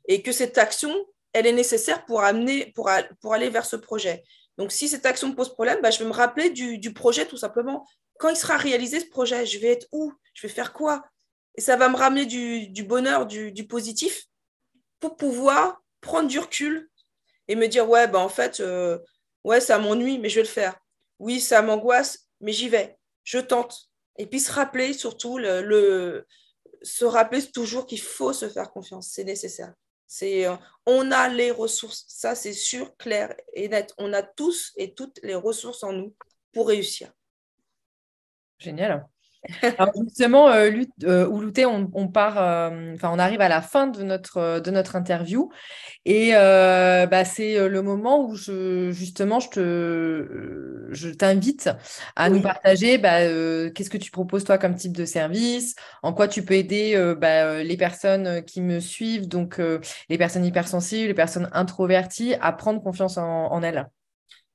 et 0.07 0.23
que 0.23 0.31
cette 0.31 0.57
action, 0.57 0.93
elle 1.39 1.47
est 1.47 1.53
nécessaire 1.53 2.05
pour, 2.05 2.21
amener, 2.23 2.71
pour, 2.73 2.89
pour 3.21 3.33
aller 3.33 3.49
vers 3.49 3.65
ce 3.65 3.75
projet. 3.75 4.23
Donc, 4.57 4.71
si 4.71 4.87
cette 4.89 5.05
action 5.05 5.29
me 5.29 5.35
pose 5.35 5.53
problème, 5.53 5.79
bah, 5.81 5.89
je 5.89 5.99
vais 5.99 6.05
me 6.05 6.13
rappeler 6.13 6.49
du, 6.49 6.93
projet 6.93 7.25
tout 7.25 7.37
simplement. 7.37 7.87
Quand 8.17 8.29
il 8.29 8.35
sera 8.35 8.57
réalisé 8.57 8.99
ce 8.99 9.05
projet, 9.05 9.45
je 9.45 9.57
vais 9.59 9.67
être 9.67 9.87
où? 9.91 10.13
Je 10.33 10.47
vais 10.47 10.53
faire 10.53 10.73
quoi? 10.73 11.05
Et 11.55 11.61
ça 11.61 11.77
va 11.77 11.89
me 11.89 11.95
ramener 11.95 12.25
du, 12.25 12.83
bonheur, 12.83 13.25
du, 13.25 13.67
positif 13.67 14.25
pour 14.99 15.15
pouvoir 15.15 15.81
prendre 16.01 16.27
du 16.27 16.39
recul 16.39 16.89
et 17.47 17.55
me 17.55 17.67
dire 17.67 17.89
ouais, 17.89 18.07
bah, 18.07 18.19
en 18.19 18.29
fait, 18.29 18.59
euh, 18.59 18.99
ouais, 19.43 19.61
ça 19.61 19.79
m'ennuie, 19.79 20.19
mais 20.19 20.29
je 20.29 20.35
vais 20.35 20.43
le 20.43 20.47
faire. 20.47 20.77
Oui, 21.19 21.39
ça 21.39 21.61
m'angoisse, 21.61 22.27
mais 22.41 22.51
j'y 22.51 22.69
vais. 22.69 22.97
Je 23.23 23.39
tente. 23.39 23.89
Et 24.17 24.27
puis 24.27 24.39
se 24.41 24.51
rappeler 24.51 24.93
surtout, 24.93 25.37
le 25.37 26.25
se 26.81 27.05
rappeler 27.05 27.41
toujours 27.51 27.85
qu'il 27.85 28.01
faut 28.01 28.33
se 28.33 28.49
faire 28.49 28.71
confiance. 28.71 29.09
C'est 29.09 29.23
nécessaire. 29.23 29.73
C'est, 30.11 30.47
euh, 30.47 30.55
on 30.87 31.11
a 31.11 31.27
les 31.29 31.51
ressources, 31.51 32.03
ça 32.07 32.33
c'est 32.33 32.53
sûr, 32.53 32.97
clair 32.97 33.35
et 33.53 33.69
net. 33.69 33.93
On 33.99 34.11
a 34.11 34.23
tous 34.23 34.73
et 34.75 34.95
toutes 34.95 35.19
les 35.21 35.35
ressources 35.35 35.83
en 35.83 35.93
nous 35.93 36.15
pour 36.51 36.69
réussir. 36.69 37.11
Génial. 38.57 39.07
Alors 39.77 39.93
justement, 39.95 40.49
euh, 40.49 40.69
euh 41.03 41.27
on, 41.93 42.07
part, 42.09 42.37
euh, 42.37 42.93
enfin, 42.95 43.09
on 43.13 43.19
arrive 43.19 43.39
à 43.39 43.47
la 43.47 43.61
fin 43.61 43.87
de 43.87 44.03
notre, 44.03 44.37
euh, 44.37 44.59
de 44.59 44.69
notre 44.69 44.95
interview 44.95 45.49
et 46.05 46.31
bah, 46.31 47.25
c'est 47.25 47.67
le 47.67 47.81
moment 47.81 48.25
où 48.25 48.35
je, 48.35 48.91
justement 48.91 49.39
je, 49.39 49.49
te, 49.49 50.87
je 50.91 51.09
t'invite 51.09 51.69
à 52.15 52.29
nous 52.29 52.41
partager 52.41 52.97
bah, 52.97 53.19
qu'est-ce 53.71 53.89
que 53.89 53.97
tu 53.97 54.11
proposes 54.11 54.43
toi 54.43 54.57
comme 54.57 54.75
type 54.75 54.95
de 54.95 55.05
service, 55.05 55.75
en 56.03 56.13
quoi 56.13 56.27
tu 56.27 56.43
peux 56.43 56.55
aider 56.55 57.13
bah, 57.17 57.63
les 57.63 57.77
personnes 57.77 58.43
qui 58.43 58.61
me 58.61 58.79
suivent, 58.79 59.27
donc 59.27 59.61
les 60.09 60.17
personnes 60.17 60.45
hypersensibles, 60.45 61.07
les 61.07 61.13
personnes 61.13 61.49
introverties 61.53 62.35
à 62.41 62.51
prendre 62.51 62.81
confiance 62.81 63.17
en, 63.17 63.61
elles? 63.61 63.87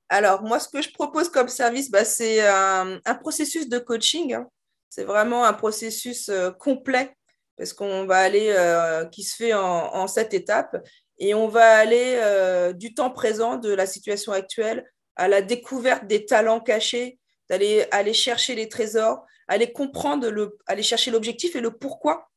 Alors, 0.09 0.43
moi, 0.43 0.61
ce 0.61 0.69
que 0.69 0.83
je 0.83 0.93
propose 0.93 1.29
comme 1.29 1.49
service, 1.49 1.91
c'est 2.05 2.47
un, 2.47 2.99
processus 3.21 3.69
de 3.69 3.79
coaching. 3.79 4.35
Hein. 4.35 4.47
C'est 4.91 5.05
vraiment 5.05 5.45
un 5.45 5.53
processus 5.53 6.29
euh, 6.29 6.51
complet 6.51 7.17
parce 7.57 7.73
qu'on 7.73 8.05
va 8.07 8.19
aller, 8.19 8.53
euh, 8.57 9.05
qui 9.07 9.23
se 9.23 9.37
fait 9.37 9.55
en, 9.55 10.09
sept 10.09 10.35
étapes, 10.35 10.77
et 11.19 11.35
on 11.35 11.47
va 11.47 11.79
aller 11.79 12.19
euh, 12.21 12.73
du 12.73 12.95
temps 12.95 13.11
présent 13.11 13.57
de 13.57 13.73
la 13.73 13.87
situation 13.87 14.33
actuelle 14.33 14.85
à 15.15 15.29
la 15.29 15.41
découverte 15.41 16.09
des 16.09 16.27
talents 16.27 16.59
cachés, 16.59 17.21
d'aller 17.49 17.87
aller 17.93 18.13
chercher 18.13 18.57
les 18.57 18.69
trésors, 18.69 19.25
aller 19.47 19.73
comprendre, 19.73 20.29
le, 20.31 20.59
aller 20.67 20.83
chercher 20.83 21.13
l'objectif 21.13 21.55
et 21.55 21.61
le 21.61 21.71
pourquoi. 21.71 22.29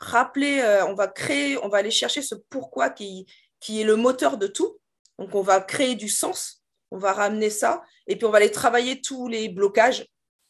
Rappeler, 0.00 0.62
on 0.88 0.94
va 0.94 1.06
créer, 1.06 1.56
on 1.62 1.68
va 1.68 1.78
aller 1.78 1.92
chercher 1.92 2.20
ce 2.20 2.34
pourquoi 2.34 2.90
qui, 2.90 3.24
qui 3.60 3.80
est 3.80 3.84
le 3.84 3.94
moteur 3.94 4.36
de 4.36 4.48
tout. 4.48 4.78
Donc, 5.18 5.34
on 5.34 5.42
va 5.42 5.60
créer 5.60 5.94
du 5.94 6.08
sens, 6.08 6.64
on 6.90 6.98
va 6.98 7.12
ramener 7.12 7.50
ça, 7.50 7.82
et 8.06 8.16
puis 8.16 8.26
on 8.26 8.30
va 8.30 8.38
aller 8.38 8.50
travailler 8.50 9.00
tous 9.00 9.28
les 9.28 9.48
blocages 9.48 10.06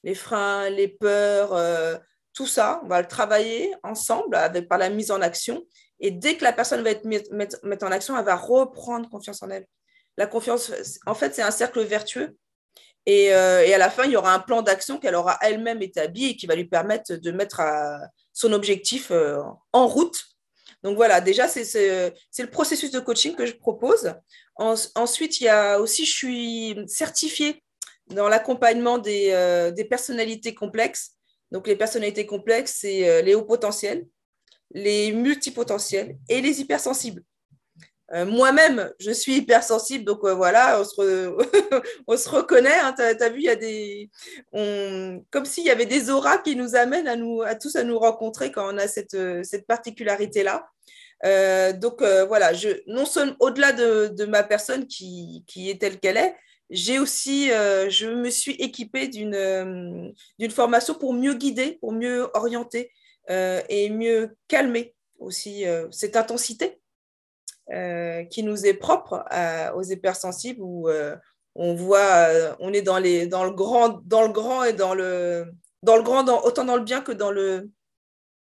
les 0.07 0.15
freins, 0.15 0.71
les 0.71 0.87
peurs, 0.87 1.53
euh, 1.53 1.97
tout 2.33 2.47
ça. 2.47 2.81
On 2.85 2.87
va 2.87 3.03
le 3.03 3.09
travailler 3.09 3.75
ensemble 3.83 4.37
avec, 4.37 4.69
par 4.69 4.79
la 4.79 4.89
mise 4.89 5.11
en 5.11 5.21
action. 5.21 5.67
Et 5.99 6.13
dès 6.13 6.37
que 6.37 6.45
la 6.45 6.53
personne 6.53 6.83
va 6.83 6.91
être 6.91 7.05
mise 7.05 7.29
en 7.83 7.91
action, 7.91 8.17
elle 8.17 8.25
va 8.25 8.37
reprendre 8.37 9.11
confiance 9.11 9.43
en 9.43 9.51
elle. 9.51 9.67
La 10.17 10.29
confiance, 10.29 10.73
en 11.07 11.15
fait, 11.15 11.35
c'est 11.35 11.43
un 11.43 11.51
cercle 11.51 11.83
vertueux. 11.83 12.37
Et, 13.05 13.35
euh, 13.35 13.65
et, 13.65 13.75
à 13.75 13.79
la 13.79 13.91
fin, 13.91 14.05
il 14.05 14.13
y 14.13 14.17
aura 14.17 14.33
un 14.33 14.39
plan 14.39 14.63
d'action 14.63 14.99
qu'elle 14.99 15.17
aura 15.17 15.39
elle-même 15.43 15.83
établi 15.83 16.27
et 16.27 16.37
qui 16.37 16.47
va 16.47 16.55
lui 16.55 16.67
permettre 16.67 17.15
de 17.15 17.31
mettre 17.33 17.61
son 18.33 18.53
objectif 18.53 19.11
euh, 19.11 19.43
en 19.73 19.89
route. 19.89 20.23
Donc 20.85 20.95
voilà, 20.95 21.21
déjà, 21.21 21.49
c'est 21.49 22.13
le 22.39 22.51
processus 22.51 22.93
de 22.93 23.01
coaching 23.01 23.35
que 23.35 23.45
je 23.45 23.55
propose. 23.55 24.15
ensuite, 24.57 25.41
il 25.41 25.45
y 25.45 25.49
a 25.49 25.81
aussi, 25.81 26.05
je 26.05 26.13
suis 26.13 26.79
certifiée 26.87 27.65
dans 28.09 28.29
l'accompagnement 28.29 29.03
euh, 29.07 29.71
des, 29.71 29.85
personnalités 29.85 30.55
complexes. 30.55 31.13
Donc, 31.51 31.67
les 31.67 31.77
personnalités 31.77 32.27
complexes, 32.27 32.79
c'est 32.81 33.09
euh, 33.09 33.23
les 33.23 33.35
hauts 33.35 33.45
potentiels, 33.45 34.07
les 34.73 35.13
multipotentiels 35.13 36.17
et 36.29 36.41
les 36.41 36.61
hypersensibles. 36.61 37.23
Euh, 38.13 38.25
moi-même, 38.25 38.93
je 39.01 39.11
suis 39.11 39.39
hypersensible, 39.39 40.05
donc 40.05 40.25
voilà, 40.25 40.81
on 40.81 40.85
se, 40.85 41.29
on 42.07 42.37
reconnaît. 42.37 42.79
Hein, 42.81 42.95
tu 42.97 43.03
as, 43.03 43.29
vu, 43.29 43.41
il 43.41 43.45
y 43.45 43.49
a 43.49 43.57
des. 43.57 44.11
Comme 45.31 45.45
s'il 45.45 45.65
y 45.65 45.71
avait 45.71 45.87
des 45.87 46.09
auras 46.11 46.39
qui 46.39 46.55
nous 46.55 46.77
amènent 46.77 47.09
à, 47.09 47.17
nous, 47.17 47.43
à 47.43 47.57
tous 47.57 47.75
à 47.75 47.83
nous 47.83 47.99
rencontrer 47.99 48.53
quand 48.53 48.73
on 48.73 48.79
a 48.79 48.87
cette, 48.87 49.17
cette 49.43 49.67
particularité-là. 49.67 50.69
donc 51.73 52.01
voilà, 52.01 52.53
je, 52.53 52.69
non 52.87 53.07
seulement 53.07 53.35
au-delà 53.41 53.73
de, 53.73 54.13
de, 54.17 54.25
ma 54.25 54.45
personne 54.45 54.87
qui, 54.87 55.43
qui 55.49 55.69
est 55.69 55.81
telle 55.81 55.99
qu'elle 55.99 56.17
est, 56.17 56.37
j'ai 56.71 56.99
aussi, 56.99 57.51
euh, 57.53 57.89
je 57.91 58.09
me 58.09 58.31
suis 58.31 58.53
équipée 58.53 59.11
euh, 59.15 60.11
d'une 60.39 60.51
formation 60.51 60.95
pour 60.95 61.13
mieux 61.13 61.35
guider, 61.35 61.79
pour 61.81 61.93
mieux 61.93 62.29
orienter 62.35 62.91
euh, 63.31 63.63
et 63.69 63.91
mieux 63.91 64.37
calmer 64.49 64.95
aussi 65.19 65.65
cette 65.91 66.17
intensité 66.17 66.79
qui 68.31 68.43
nous 68.43 68.67
est 68.67 68.75
propre 68.75 69.25
aux 69.75 69.83
hypersensibles 69.83 70.61
où 70.61 70.89
on 71.55 71.75
voit, 71.75 72.29
on 72.61 72.73
est 72.75 72.83
dans, 72.83 72.99
les, 72.99 73.27
dans, 73.27 73.45
le 73.45 73.51
grand, 73.51 74.01
dans 74.05 74.23
le 74.23 74.29
grand 74.29 74.65
et 74.65 74.75
dans 74.75 74.95
le, 74.95 75.47
dans 75.83 75.97
le 75.97 76.03
grand, 76.03 76.23
dans, 76.23 76.43
autant 76.43 76.65
dans 76.65 76.77
le 76.77 76.83
bien 76.83 77.01
que 77.01 77.13
dans 77.13 77.31
le, 77.31 77.71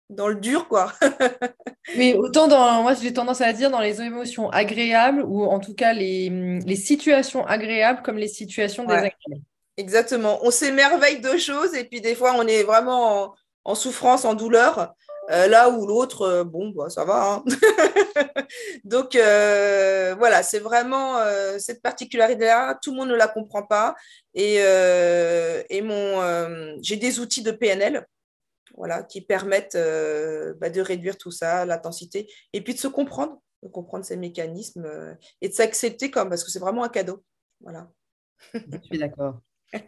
dans 0.10 0.28
le 0.28 0.36
dur, 0.36 0.68
quoi. 0.68 0.94
Mais 1.98 2.14
autant 2.14 2.48
dans, 2.48 2.82
moi 2.84 2.94
j'ai 2.94 3.14
tendance 3.14 3.42
à 3.42 3.54
dire 3.54 3.72
dans 3.72 3.80
les 3.80 4.02
émotions 4.02 4.50
agréables 4.50 5.24
ou 5.24 5.44
en 5.44 5.60
tout 5.60 5.74
cas 5.74 5.94
les, 5.94 6.30
les 6.66 6.76
situations 6.76 7.46
agréables 7.46 8.02
comme 8.02 8.18
les 8.18 8.28
situations 8.28 8.84
désagréables. 8.84 9.44
Exactement. 9.78 10.40
On 10.44 10.52
s'émerveille 10.52 11.20
de 11.20 11.38
choses 11.38 11.76
et 11.76 11.84
puis 11.84 12.02
des 12.02 12.16
fois 12.16 12.34
on 12.38 12.48
est 12.48 12.64
vraiment 12.64 13.36
en, 13.64 13.76
souffrance, 13.76 14.26
en 14.26 14.34
douleur. 14.34 14.94
Euh, 15.32 15.48
là 15.48 15.70
où 15.70 15.88
l'autre, 15.88 16.22
euh, 16.22 16.44
bon, 16.44 16.70
bah, 16.70 16.88
ça 16.90 17.04
va. 17.04 17.44
Hein. 17.44 17.44
Donc 18.84 19.16
euh, 19.16 20.16
voilà, 20.20 20.44
c'est 20.44 20.60
vraiment 20.60 21.18
cette 21.58 21.82
particularité-là, 21.82 22.78
tout 22.82 22.92
le 22.92 22.98
monde 22.98 23.10
ne 23.10 23.16
la 23.16 23.28
comprend 23.28 23.64
pas. 23.64 23.96
Et, 24.34 24.56
et 24.56 25.82
mon, 25.82 26.78
j'ai 26.82 26.98
des 26.98 27.20
outils 27.20 27.44
de 27.44 27.52
PNL 27.52 28.06
voilà, 28.78 29.04
qui 29.04 29.22
permettent 29.22 29.76
euh, 29.76 30.54
bah, 30.60 30.70
de 30.70 30.82
réduire 30.82 31.18
tout 31.18 31.32
ça, 31.32 31.66
l'intensité, 31.66 32.32
et 32.54 32.62
puis 32.62 32.74
de 32.74 32.80
se 32.80 32.88
comprendre, 32.88 33.42
de 33.64 33.70
comprendre 33.70 34.06
ces 34.06 34.18
mécanismes 34.18 34.86
euh, 34.86 35.14
et 35.42 35.50
de 35.50 35.54
s'accepter 35.54 36.12
comme, 36.12 36.30
parce 36.30 36.44
que 36.44 36.52
c'est 36.52 36.60
vraiment 36.60 36.84
un 36.84 36.90
cadeau. 36.90 37.24
Voilà. 37.62 37.90
Je 38.54 38.60
suis 38.84 38.98
d'accord. 38.98 39.40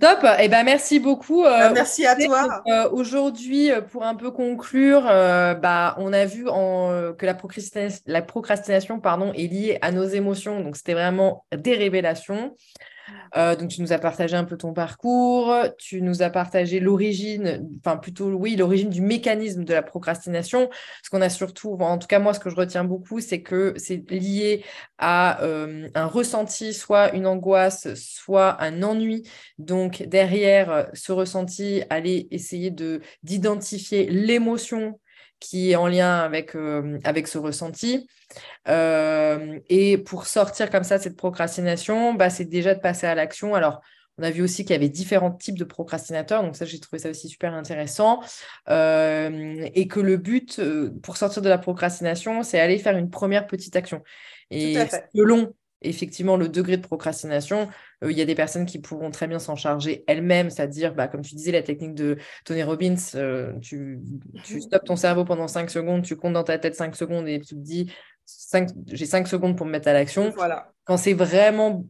Top, 0.00 0.22
et 0.22 0.44
eh 0.44 0.48
ben, 0.48 0.62
merci 0.62 1.00
beaucoup. 1.00 1.44
Euh, 1.44 1.50
bah, 1.50 1.72
merci 1.72 2.06
à 2.06 2.14
toi. 2.14 2.62
Aujourd'hui, 2.92 3.70
pour 3.90 4.04
un 4.04 4.14
peu 4.14 4.30
conclure, 4.30 5.02
bah, 5.02 5.96
on 5.98 6.12
a 6.12 6.26
vu 6.26 6.48
en, 6.48 7.12
que 7.14 7.26
la 7.26 7.34
procrastination, 7.34 8.00
la 8.06 8.22
procrastination 8.22 9.00
pardon, 9.00 9.32
est 9.32 9.48
liée 9.48 9.78
à 9.82 9.90
nos 9.90 10.04
émotions, 10.04 10.60
donc 10.60 10.76
c'était 10.76 10.94
vraiment 10.94 11.44
des 11.52 11.74
révélations. 11.74 12.56
Euh, 13.36 13.54
donc, 13.56 13.70
tu 13.70 13.80
nous 13.80 13.92
as 13.92 13.98
partagé 13.98 14.36
un 14.36 14.44
peu 14.44 14.56
ton 14.56 14.72
parcours, 14.72 15.54
tu 15.78 16.02
nous 16.02 16.22
as 16.22 16.30
partagé 16.30 16.80
l'origine, 16.80 17.68
enfin 17.78 17.96
plutôt, 17.96 18.30
oui, 18.30 18.56
l'origine 18.56 18.90
du 18.90 19.00
mécanisme 19.00 19.64
de 19.64 19.72
la 19.72 19.82
procrastination. 19.82 20.68
Ce 21.02 21.10
qu'on 21.10 21.20
a 21.20 21.28
surtout, 21.28 21.72
en 21.80 21.98
tout 21.98 22.08
cas, 22.08 22.18
moi, 22.18 22.34
ce 22.34 22.40
que 22.40 22.50
je 22.50 22.56
retiens 22.56 22.84
beaucoup, 22.84 23.20
c'est 23.20 23.42
que 23.42 23.74
c'est 23.76 24.10
lié 24.10 24.64
à 24.98 25.42
euh, 25.42 25.88
un 25.94 26.06
ressenti, 26.06 26.74
soit 26.74 27.14
une 27.14 27.26
angoisse, 27.26 27.94
soit 27.94 28.60
un 28.62 28.82
ennui. 28.82 29.28
Donc, 29.58 30.02
derrière 30.02 30.88
ce 30.92 31.12
ressenti, 31.12 31.82
aller 31.90 32.28
essayer 32.30 32.70
de 32.70 33.00
d'identifier 33.22 34.06
l'émotion 34.10 34.98
qui 35.40 35.72
est 35.72 35.76
en 35.76 35.88
lien 35.88 36.18
avec, 36.18 36.54
euh, 36.54 36.98
avec 37.04 37.26
ce 37.26 37.38
ressenti. 37.38 38.06
Euh, 38.68 39.58
et 39.68 39.98
pour 39.98 40.26
sortir 40.26 40.70
comme 40.70 40.84
ça 40.84 40.98
de 40.98 41.02
cette 41.02 41.16
procrastination, 41.16 42.14
bah, 42.14 42.30
c'est 42.30 42.44
déjà 42.44 42.74
de 42.74 42.80
passer 42.80 43.06
à 43.06 43.14
l'action. 43.14 43.54
Alors, 43.54 43.80
on 44.18 44.22
a 44.22 44.30
vu 44.30 44.42
aussi 44.42 44.64
qu'il 44.64 44.72
y 44.72 44.76
avait 44.76 44.90
différents 44.90 45.30
types 45.30 45.58
de 45.58 45.64
procrastinateurs, 45.64 46.42
donc 46.42 46.54
ça, 46.54 46.66
j'ai 46.66 46.78
trouvé 46.78 47.00
ça 47.00 47.08
aussi 47.08 47.28
super 47.28 47.54
intéressant. 47.54 48.20
Euh, 48.68 49.66
et 49.74 49.88
que 49.88 49.98
le 49.98 50.18
but 50.18 50.60
pour 51.02 51.16
sortir 51.16 51.40
de 51.40 51.48
la 51.48 51.58
procrastination, 51.58 52.42
c'est 52.42 52.60
aller 52.60 52.78
faire 52.78 52.98
une 52.98 53.08
première 53.08 53.46
petite 53.46 53.76
action. 53.76 54.02
Et 54.50 54.76
selon 55.14 55.54
effectivement 55.82 56.36
le 56.36 56.48
degré 56.48 56.76
de 56.76 56.82
procrastination, 56.82 57.68
euh, 58.04 58.12
il 58.12 58.18
y 58.18 58.20
a 58.20 58.24
des 58.24 58.34
personnes 58.34 58.66
qui 58.66 58.78
pourront 58.78 59.10
très 59.10 59.26
bien 59.26 59.38
s'en 59.38 59.56
charger 59.56 60.04
elles-mêmes, 60.06 60.50
c'est-à-dire, 60.50 60.94
bah, 60.94 61.08
comme 61.08 61.22
tu 61.22 61.34
disais, 61.34 61.52
la 61.52 61.62
technique 61.62 61.94
de 61.94 62.18
Tony 62.44 62.62
Robbins, 62.62 62.96
euh, 63.14 63.52
tu, 63.60 64.00
tu 64.44 64.54
mhm. 64.54 64.60
stoppes 64.60 64.84
ton 64.84 64.96
cerveau 64.96 65.24
pendant 65.24 65.48
5 65.48 65.70
secondes, 65.70 66.02
tu 66.02 66.16
comptes 66.16 66.34
dans 66.34 66.44
ta 66.44 66.58
tête 66.58 66.74
5 66.74 66.94
secondes 66.96 67.28
et 67.28 67.40
tu 67.40 67.54
te 67.54 67.60
dis, 67.60 67.92
j'ai 68.86 69.06
5 69.06 69.26
secondes 69.26 69.56
pour 69.56 69.66
me 69.66 69.72
mettre 69.72 69.88
à 69.88 69.92
l'action. 69.92 70.30
Voilà. 70.36 70.72
Quand 70.84 70.96
c'est 70.96 71.14
vraiment 71.14 71.84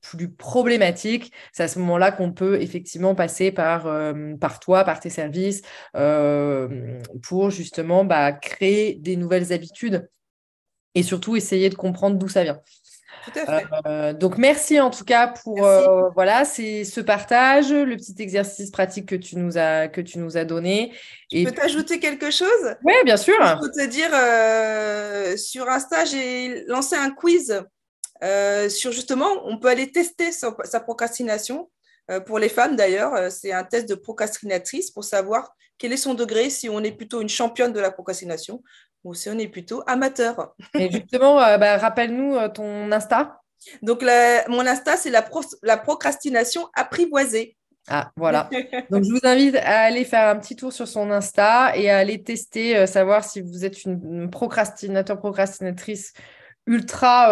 plus 0.00 0.28
problématique, 0.28 1.32
c'est 1.52 1.62
à 1.62 1.68
ce 1.68 1.78
moment-là 1.78 2.12
qu'on 2.12 2.30
peut 2.30 2.60
effectivement 2.60 3.14
passer 3.14 3.52
par, 3.52 3.86
euh, 3.86 4.34
par 4.38 4.60
toi, 4.60 4.84
par 4.84 5.00
tes 5.00 5.08
services, 5.08 5.62
pour 7.22 7.50
justement 7.50 8.04
bah, 8.04 8.32
créer 8.32 8.96
des 8.96 9.16
nouvelles 9.16 9.52
habitudes 9.52 10.08
et 10.94 11.02
surtout 11.02 11.36
essayer 11.36 11.70
de 11.70 11.74
comprendre 11.74 12.18
d'où 12.18 12.28
ça 12.28 12.44
vient. 12.44 12.60
Euh, 13.86 14.12
donc 14.12 14.38
merci 14.38 14.80
en 14.80 14.90
tout 14.90 15.04
cas 15.04 15.28
pour 15.28 15.64
euh, 15.64 16.08
voilà 16.14 16.44
c'est 16.44 16.84
ce 16.84 17.00
partage, 17.00 17.72
le 17.72 17.96
petit 17.96 18.14
exercice 18.18 18.70
pratique 18.70 19.08
que 19.08 19.14
tu 19.14 19.36
nous 19.36 19.58
as 19.58 19.88
que 19.88 20.00
tu 20.00 20.18
nous 20.18 20.36
as 20.36 20.44
donné. 20.44 20.92
Je 21.32 21.38
et 21.38 21.44
peux 21.44 21.52
t'ajouter 21.52 21.98
quelque 22.00 22.30
chose? 22.30 22.76
Oui, 22.84 22.94
bien 23.04 23.16
sûr. 23.16 23.34
Je 23.40 23.60
peux 23.60 23.70
te 23.70 23.86
dire 23.86 24.10
euh, 24.12 25.36
sur 25.36 25.68
Insta 25.68 26.04
j'ai 26.04 26.64
lancé 26.66 26.96
un 26.96 27.10
quiz 27.10 27.62
sur 28.68 28.92
justement 28.92 29.28
on 29.44 29.58
peut 29.58 29.68
aller 29.68 29.90
tester 29.90 30.32
sa, 30.32 30.54
sa 30.64 30.80
procrastination 30.80 31.70
pour 32.26 32.38
les 32.38 32.48
femmes 32.48 32.76
d'ailleurs. 32.76 33.30
C'est 33.30 33.52
un 33.52 33.64
test 33.64 33.88
de 33.88 33.94
procrastinatrice 33.94 34.90
pour 34.90 35.04
savoir 35.04 35.54
quel 35.78 35.92
est 35.92 35.98
son 35.98 36.14
degré, 36.14 36.50
si 36.50 36.68
on 36.68 36.80
est 36.80 36.92
plutôt 36.92 37.20
une 37.20 37.28
championne 37.28 37.72
de 37.72 37.80
la 37.80 37.90
procrastination 37.90 38.62
ou 39.04 39.14
si 39.14 39.28
on 39.28 39.38
est 39.38 39.48
plutôt 39.48 39.82
amateur. 39.86 40.54
Et 40.74 40.90
justement, 40.90 41.40
euh, 41.40 41.58
bah, 41.58 41.76
rappelle-nous 41.76 42.36
euh, 42.36 42.48
ton 42.48 42.90
Insta. 42.90 43.40
Donc, 43.82 44.02
mon 44.48 44.66
Insta, 44.66 44.96
c'est 44.96 45.10
la, 45.10 45.76
procrastination 45.76 46.68
apprivoisée. 46.74 47.56
Ah, 47.88 48.10
voilà. 48.16 48.48
Donc, 48.90 49.04
je 49.04 49.10
vous 49.10 49.20
invite 49.24 49.56
à 49.56 49.82
aller 49.82 50.04
faire 50.04 50.28
un 50.28 50.36
petit 50.36 50.56
tour 50.56 50.72
sur 50.72 50.88
son 50.88 51.10
Insta 51.10 51.76
et 51.76 51.90
à 51.90 51.98
aller 51.98 52.22
tester, 52.22 52.76
euh, 52.76 52.86
savoir 52.86 53.24
si 53.24 53.40
vous 53.40 53.64
êtes 53.64 53.84
une, 53.84 54.30
procrastinateur, 54.30 55.18
procrastinatrice 55.18 56.12
ultra. 56.66 57.30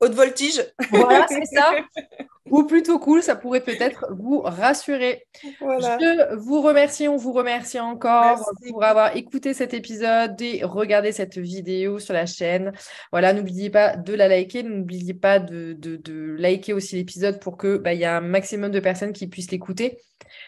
Haute 0.00 0.14
voltige. 0.14 0.64
Voilà, 0.90 1.26
c'est 1.28 1.44
ça. 1.46 1.72
Ou 2.50 2.64
plutôt 2.64 2.98
cool, 2.98 3.22
ça 3.22 3.36
pourrait 3.36 3.60
peut-être 3.60 4.06
vous 4.10 4.40
rassurer. 4.40 5.24
Je 5.42 6.34
vous 6.36 6.60
remercie, 6.60 7.08
on 7.08 7.16
vous 7.16 7.32
remercie 7.32 7.80
encore 7.80 8.50
pour 8.68 8.84
avoir 8.84 9.16
écouté 9.16 9.54
cet 9.54 9.74
épisode 9.74 10.40
et 10.40 10.64
regardé 10.64 11.12
cette 11.12 11.38
vidéo 11.38 11.98
sur 11.98 12.14
la 12.14 12.26
chaîne. 12.26 12.72
Voilà, 13.12 13.32
n'oubliez 13.32 13.70
pas 13.70 13.96
de 13.96 14.14
la 14.14 14.28
liker, 14.28 14.62
n'oubliez 14.62 15.14
pas 15.14 15.38
de, 15.38 15.72
de, 15.78 16.36
liker 16.38 16.72
aussi 16.72 16.96
l'épisode 16.96 17.40
pour 17.40 17.56
que 17.56 17.76
bah, 17.76 17.94
y 17.94 18.02
ait 18.02 18.06
un 18.06 18.20
maximum 18.20 18.70
de 18.70 18.80
personnes 18.80 19.12
qui 19.12 19.26
puissent 19.26 19.50
l'écouter. 19.50 19.98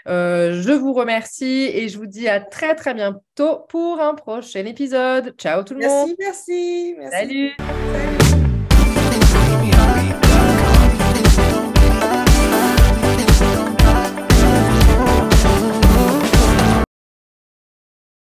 Euh, 0.08 0.60
je 0.62 0.72
vous 0.72 0.92
remercie 0.92 1.70
et 1.72 1.88
je 1.88 1.98
vous 1.98 2.06
dis 2.06 2.28
à 2.28 2.40
très 2.40 2.74
très 2.74 2.94
bientôt 2.94 3.60
pour 3.68 4.00
un 4.00 4.14
prochain 4.14 4.64
épisode. 4.64 5.34
Ciao 5.38 5.62
tout 5.62 5.74
le 5.74 5.86
monde. 5.86 6.10
Merci, 6.18 6.94
merci. 6.98 7.54
Salut. 7.56 7.56